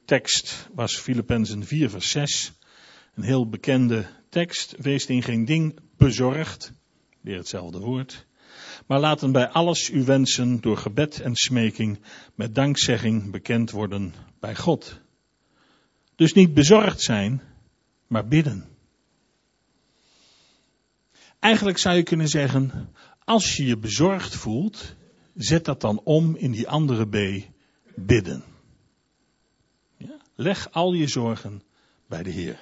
tekst 0.04 0.68
was 0.74 0.98
Filippenzen 0.98 1.64
4 1.64 1.90
vers 1.90 2.10
6. 2.10 2.52
Een 3.14 3.22
heel 3.22 3.48
bekende 3.48 4.06
tekst. 4.28 4.74
Wees 4.78 5.06
in 5.06 5.22
geen 5.22 5.44
ding 5.44 5.78
bezorgd. 5.96 6.72
Weer 7.22 7.36
hetzelfde 7.36 7.78
woord. 7.78 8.26
Maar 8.86 9.00
laten 9.00 9.32
bij 9.32 9.48
alles 9.48 9.90
uw 9.90 10.04
wensen 10.04 10.60
door 10.60 10.76
gebed 10.76 11.20
en 11.20 11.34
smeking 11.34 12.00
met 12.34 12.54
dankzegging 12.54 13.30
bekend 13.30 13.70
worden 13.70 14.14
bij 14.40 14.56
God. 14.56 15.00
Dus 16.14 16.32
niet 16.32 16.54
bezorgd 16.54 17.00
zijn, 17.00 17.42
maar 18.06 18.28
bidden. 18.28 18.68
Eigenlijk 21.38 21.78
zou 21.78 21.96
je 21.96 22.02
kunnen 22.02 22.28
zeggen, 22.28 22.92
als 23.24 23.56
je 23.56 23.64
je 23.64 23.76
bezorgd 23.76 24.34
voelt, 24.34 24.94
zet 25.34 25.64
dat 25.64 25.80
dan 25.80 26.00
om 26.04 26.36
in 26.36 26.50
die 26.50 26.68
andere 26.68 27.06
B, 27.06 27.46
bidden. 27.94 28.44
Ja? 29.96 30.16
Leg 30.34 30.72
al 30.72 30.92
je 30.92 31.08
zorgen 31.08 31.62
bij 32.06 32.22
de 32.22 32.30
Heer. 32.30 32.60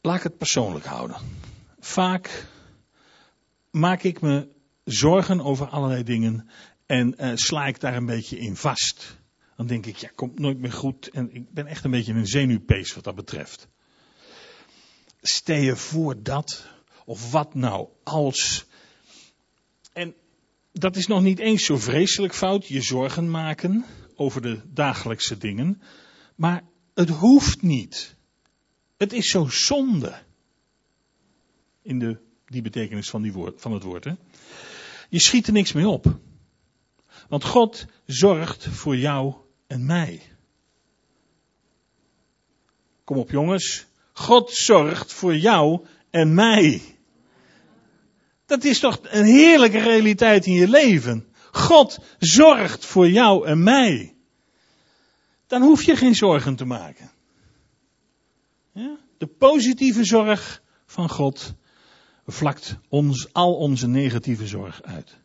Laat 0.00 0.16
ik 0.16 0.22
het 0.22 0.38
persoonlijk 0.38 0.84
houden. 0.84 1.16
Vaak 1.82 2.46
maak 3.70 4.02
ik 4.02 4.20
me 4.20 4.48
zorgen 4.84 5.40
over 5.40 5.66
allerlei 5.66 6.02
dingen 6.02 6.48
en 6.86 7.14
uh, 7.18 7.32
sla 7.34 7.66
ik 7.66 7.80
daar 7.80 7.96
een 7.96 8.06
beetje 8.06 8.38
in 8.38 8.56
vast. 8.56 9.16
Dan 9.56 9.66
denk 9.66 9.86
ik, 9.86 9.96
ja, 9.96 10.10
komt 10.14 10.38
nooit 10.38 10.58
meer 10.58 10.72
goed. 10.72 11.08
En 11.10 11.34
ik 11.34 11.52
ben 11.52 11.66
echt 11.66 11.84
een 11.84 11.90
beetje 11.90 12.12
een 12.12 12.26
zenuwpees 12.26 12.94
wat 12.94 13.04
dat 13.04 13.14
betreft. 13.14 13.68
Stel 15.20 15.56
je 15.56 15.76
voor 15.76 16.22
dat, 16.22 16.66
of 17.04 17.30
wat 17.30 17.54
nou 17.54 17.88
als. 18.02 18.66
En 19.92 20.14
dat 20.72 20.96
is 20.96 21.06
nog 21.06 21.22
niet 21.22 21.38
eens 21.38 21.64
zo 21.64 21.78
vreselijk 21.78 22.34
fout, 22.34 22.66
je 22.66 22.82
zorgen 22.82 23.30
maken 23.30 23.84
over 24.16 24.42
de 24.42 24.60
dagelijkse 24.64 25.38
dingen. 25.38 25.82
Maar 26.34 26.62
het 26.94 27.08
hoeft 27.08 27.62
niet. 27.62 28.16
Het 28.96 29.12
is 29.12 29.30
zo 29.30 29.46
zonde. 29.48 30.22
In 31.82 31.98
de, 31.98 32.16
die 32.46 32.62
betekenis 32.62 33.10
van, 33.10 33.22
die 33.22 33.32
woord, 33.32 33.60
van 33.60 33.72
het 33.72 33.82
woord. 33.82 34.04
Hè? 34.04 34.12
Je 35.08 35.20
schiet 35.20 35.46
er 35.46 35.52
niks 35.52 35.72
mee 35.72 35.88
op. 35.88 36.18
Want 37.28 37.44
God 37.44 37.86
zorgt 38.06 38.66
voor 38.68 38.96
jou 38.96 39.34
en 39.66 39.86
mij. 39.86 40.22
Kom 43.04 43.16
op 43.16 43.30
jongens. 43.30 43.86
God 44.12 44.50
zorgt 44.50 45.12
voor 45.12 45.36
jou 45.36 45.86
en 46.10 46.34
mij. 46.34 46.82
Dat 48.46 48.64
is 48.64 48.78
toch 48.78 48.98
een 49.02 49.24
heerlijke 49.24 49.78
realiteit 49.78 50.46
in 50.46 50.52
je 50.52 50.68
leven. 50.68 51.26
God 51.52 51.98
zorgt 52.18 52.84
voor 52.84 53.08
jou 53.08 53.46
en 53.46 53.62
mij. 53.62 54.14
Dan 55.46 55.62
hoef 55.62 55.82
je 55.82 55.96
geen 55.96 56.14
zorgen 56.14 56.56
te 56.56 56.64
maken. 56.64 57.10
Ja? 58.72 58.98
De 59.18 59.26
positieve 59.26 60.04
zorg 60.04 60.62
van 60.86 61.08
God 61.08 61.54
vlakt 62.26 62.76
ons, 62.88 63.32
al 63.32 63.54
onze 63.54 63.86
negatieve 63.86 64.46
zorg 64.46 64.82
uit. 64.82 65.20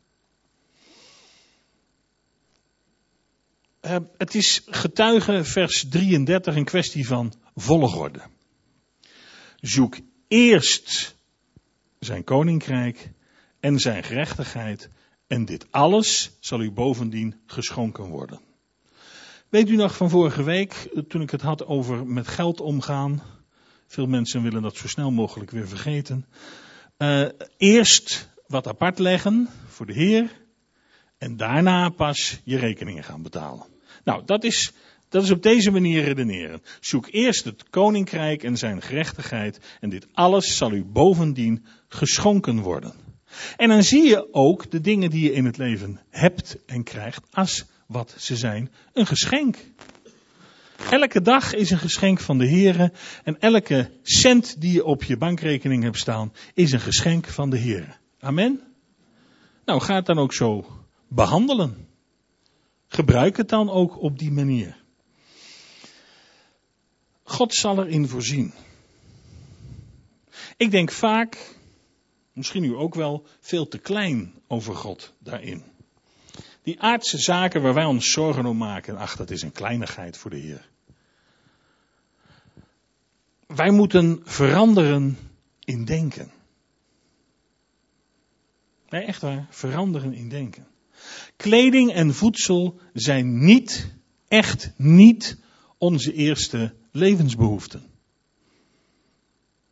Uh, 3.82 3.96
het 4.18 4.36
is 4.36 4.62
getuige 4.66 5.44
vers 5.44 5.86
33 5.90 6.56
een 6.56 6.66
kwestie 6.66 7.08
van 7.08 7.34
volgorde. 7.56 8.22
Zoek 9.60 9.98
eerst 10.28 11.16
zijn 12.00 12.24
koninkrijk 12.24 13.12
en 13.60 13.80
zijn 13.80 14.04
gerechtigheid 14.04 14.90
en 15.28 15.46
dit 15.46 15.72
alles 15.72 16.32
zal 16.40 16.62
u 16.62 16.72
bovendien 16.72 17.36
geschonken 17.46 18.04
worden. 18.04 18.40
Weet 19.50 19.70
u 19.70 19.76
nog 19.76 19.96
van 19.96 20.10
vorige 20.10 20.44
week, 20.44 20.90
toen 21.08 21.22
ik 21.22 21.32
het 21.32 21.42
had 21.42 21.66
over 21.66 22.06
met 22.06 22.28
geld 22.28 22.62
omgaan. 22.62 23.22
Veel 23.88 24.08
mensen 24.08 24.44
willen 24.44 24.62
dat 24.62 24.76
zo 24.76 24.88
snel 24.88 25.12
mogelijk 25.12 25.52
weer 25.52 25.68
vergeten. 25.68 26.26
Uh, 26.98 27.28
eerst 27.58 28.30
wat 28.48 28.68
apart 28.68 29.00
leggen 29.00 29.50
voor 29.68 29.86
de 29.86 29.94
Heer. 29.94 30.32
En 31.18 31.38
daarna 31.38 31.90
pas 31.90 32.42
je 32.44 32.58
rekeningen 32.58 33.04
gaan 33.04 33.22
betalen. 33.22 33.66
Nou, 34.04 34.26
dat 34.26 34.44
is, 34.44 34.72
dat 35.10 35.24
is 35.24 35.32
op 35.32 35.44
deze 35.44 35.72
manier 35.72 36.04
redeneren. 36.04 36.62
Zoek 36.80 37.08
eerst 37.12 37.44
het 37.44 37.70
koninkrijk 37.70 38.44
en 38.44 38.58
zijn 38.58 38.82
gerechtigheid. 38.82 39.60
En 39.80 39.90
dit 39.90 40.08
alles 40.14 40.58
zal 40.58 40.72
u 40.72 40.86
bovendien 40.86 41.66
geschonken 41.88 42.60
worden. 42.60 42.94
En 43.58 43.70
dan 43.70 43.84
zie 43.84 44.04
je 44.08 44.34
ook 44.34 44.72
de 44.72 44.82
dingen 44.82 45.10
die 45.10 45.24
je 45.24 45.34
in 45.34 45.46
het 45.46 45.58
leven 45.58 46.00
hebt 46.10 46.58
en 46.66 46.84
krijgt 46.84 47.24
als 47.32 47.66
wat 47.88 48.16
ze 48.18 48.36
zijn, 48.36 48.72
een 48.94 49.08
geschenk. 49.08 49.58
Elke 50.90 51.22
dag 51.22 51.54
is 51.54 51.70
een 51.70 51.78
geschenk 51.78 52.20
van 52.20 52.38
de 52.38 52.46
Heer 52.46 52.92
en 53.24 53.40
elke 53.40 53.92
cent 54.02 54.62
die 54.62 54.74
je 54.74 54.86
op 54.86 55.04
je 55.04 55.18
bankrekening 55.18 55.84
hebt 55.84 55.98
staan 55.98 56.34
is 56.54 56.72
een 56.72 56.80
geschenk 56.80 57.28
van 57.28 57.50
de 57.50 57.58
Heer. 57.58 58.00
Amen. 58.20 58.62
Nou, 59.66 59.82
ga 59.82 59.96
het 59.96 60.06
dan 60.06 60.18
ook 60.18 60.34
zo 60.34 60.66
behandelen. 61.08 61.88
Gebruik 62.88 63.38
het 63.38 63.50
dan 63.50 63.70
ook 63.70 64.02
op 64.02 64.20
die 64.20 64.32
manier. 64.32 64.78
God 67.24 67.56
zal 67.56 67.84
erin 67.84 68.08
voorzien. 68.08 68.54
Ik 70.58 70.72
denk 70.72 70.92
vaak, 70.92 71.56
misschien 72.34 72.64
u 72.64 72.76
ook 72.76 72.96
wel, 72.96 73.28
veel 73.40 73.68
te 73.68 73.78
klein 73.78 74.34
over 74.48 74.76
God 74.76 75.14
daarin. 75.20 75.64
Die 76.68 76.82
aardse 76.82 77.18
zaken 77.18 77.62
waar 77.62 77.74
wij 77.74 77.86
ons 77.86 78.12
zorgen 78.12 78.46
om 78.46 78.58
maken, 78.58 78.98
ach, 78.98 79.16
dat 79.16 79.32
is 79.32 79.42
een 79.42 79.52
kleinigheid 79.52 80.18
voor 80.18 80.32
de 80.32 80.38
Heer. 80.38 80.70
Wij 83.46 83.72
moeten 83.72 84.22
veranderen 84.24 85.18
in 85.64 85.86
denken. 85.86 86.32
Nee, 88.90 89.04
echt 89.04 89.22
waar, 89.22 89.48
veranderen 89.50 90.14
in 90.14 90.30
denken. 90.30 90.68
Kleding 91.36 91.94
en 91.94 92.14
voedsel 92.14 92.80
zijn 92.94 93.46
niet, 93.46 93.94
echt 94.28 94.72
niet, 94.76 95.38
onze 95.78 96.14
eerste 96.14 96.74
levensbehoeften. 96.92 97.87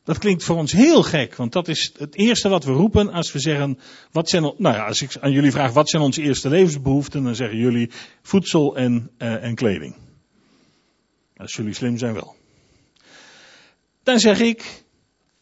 Dat 0.06 0.18
klinkt 0.18 0.44
voor 0.44 0.56
ons 0.56 0.72
heel 0.72 1.04
gek, 1.04 1.36
want 1.36 1.52
dat 1.52 1.68
is 1.68 1.92
het 1.98 2.16
eerste 2.16 2.50
wat 2.50 2.64
we 2.64 2.72
roepen 2.72 3.10
als 3.10 3.32
we 3.32 3.40
zeggen, 3.40 3.80
wat 4.12 4.30
zijn, 4.30 4.44
nou 4.44 4.76
ja, 4.76 4.86
als 4.86 5.02
ik 5.02 5.18
aan 5.18 5.32
jullie 5.32 5.52
vraag, 5.52 5.74
wat 5.74 5.90
zijn 5.90 6.04
onze 6.04 6.22
eerste 6.22 6.50
levensbehoeften, 6.50 7.24
dan 7.24 7.36
zeggen 7.36 7.58
jullie 7.58 7.92
voedsel 8.22 8.76
en, 8.76 9.12
uh, 9.18 9.44
en 9.44 9.56
kleding. 9.56 9.96
Als 11.38 11.54
jullie 11.54 11.74
slim 11.74 11.98
zijn 11.98 12.14
wel. 12.14 12.36
Dan 14.04 14.20
zeg 14.20 14.40
ik, 14.40 14.84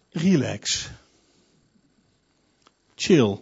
relax. 0.09 0.89
Chill. 2.95 3.39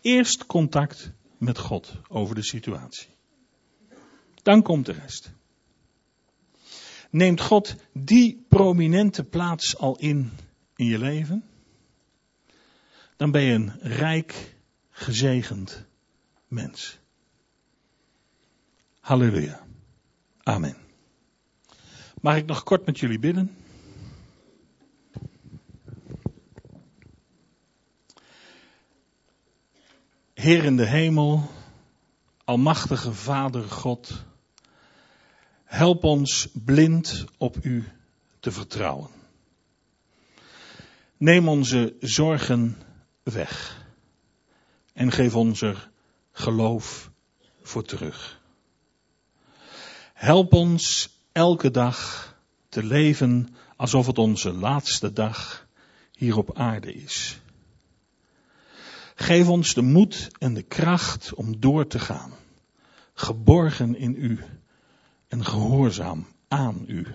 Eerst 0.00 0.46
contact 0.46 1.12
met 1.38 1.58
God 1.58 1.92
over 2.08 2.34
de 2.34 2.44
situatie. 2.44 3.08
Dan 4.42 4.62
komt 4.62 4.86
de 4.86 4.92
rest. 4.92 5.30
Neemt 7.10 7.40
God 7.40 7.76
die 7.92 8.44
prominente 8.48 9.24
plaats 9.24 9.76
al 9.78 9.96
in 9.98 10.30
in 10.76 10.86
je 10.86 10.98
leven? 10.98 11.44
Dan 13.16 13.30
ben 13.30 13.42
je 13.42 13.54
een 13.54 13.72
rijk, 13.80 14.54
gezegend 14.90 15.86
mens. 16.48 16.98
Halleluja. 19.00 19.66
Amen. 20.42 20.76
Mag 22.20 22.36
ik 22.36 22.46
nog 22.46 22.62
kort 22.62 22.86
met 22.86 22.98
jullie 22.98 23.18
bidden? 23.18 23.56
Heer 30.34 30.64
in 30.64 30.76
de 30.76 30.86
hemel, 30.86 31.50
Almachtige 32.44 33.12
Vader 33.12 33.62
God. 33.62 34.24
Help 35.70 36.04
ons 36.04 36.48
blind 36.64 37.24
op 37.38 37.64
u 37.64 37.88
te 38.40 38.50
vertrouwen. 38.50 39.10
Neem 41.16 41.48
onze 41.48 41.94
zorgen 42.00 42.76
weg 43.22 43.84
en 44.92 45.12
geef 45.12 45.34
ons 45.34 45.60
er 45.60 45.90
geloof 46.32 47.10
voor 47.62 47.84
terug. 47.84 48.40
Help 50.12 50.52
ons 50.52 51.10
elke 51.32 51.70
dag 51.70 52.28
te 52.68 52.82
leven 52.82 53.54
alsof 53.76 54.06
het 54.06 54.18
onze 54.18 54.52
laatste 54.52 55.12
dag 55.12 55.66
hier 56.12 56.36
op 56.36 56.56
aarde 56.56 56.92
is. 56.92 57.40
Geef 59.14 59.48
ons 59.48 59.74
de 59.74 59.82
moed 59.82 60.30
en 60.38 60.54
de 60.54 60.62
kracht 60.62 61.34
om 61.34 61.60
door 61.60 61.86
te 61.86 61.98
gaan, 61.98 62.32
geborgen 63.14 63.96
in 63.96 64.14
u 64.18 64.44
en 65.30 65.44
gehoorzaam 65.44 66.26
aan 66.48 66.84
u. 66.86 67.06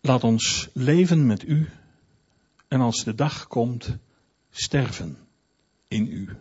Laat 0.00 0.24
ons 0.24 0.68
leven 0.72 1.26
met 1.26 1.42
u 1.42 1.68
en 2.68 2.80
als 2.80 3.04
de 3.04 3.14
dag 3.14 3.46
komt, 3.46 3.96
sterven 4.50 5.18
in 5.88 6.06
u. 6.06 6.36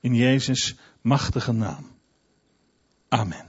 In 0.00 0.14
Jezus' 0.14 0.76
machtige 1.00 1.52
naam. 1.52 1.90
Amen. 3.08 3.42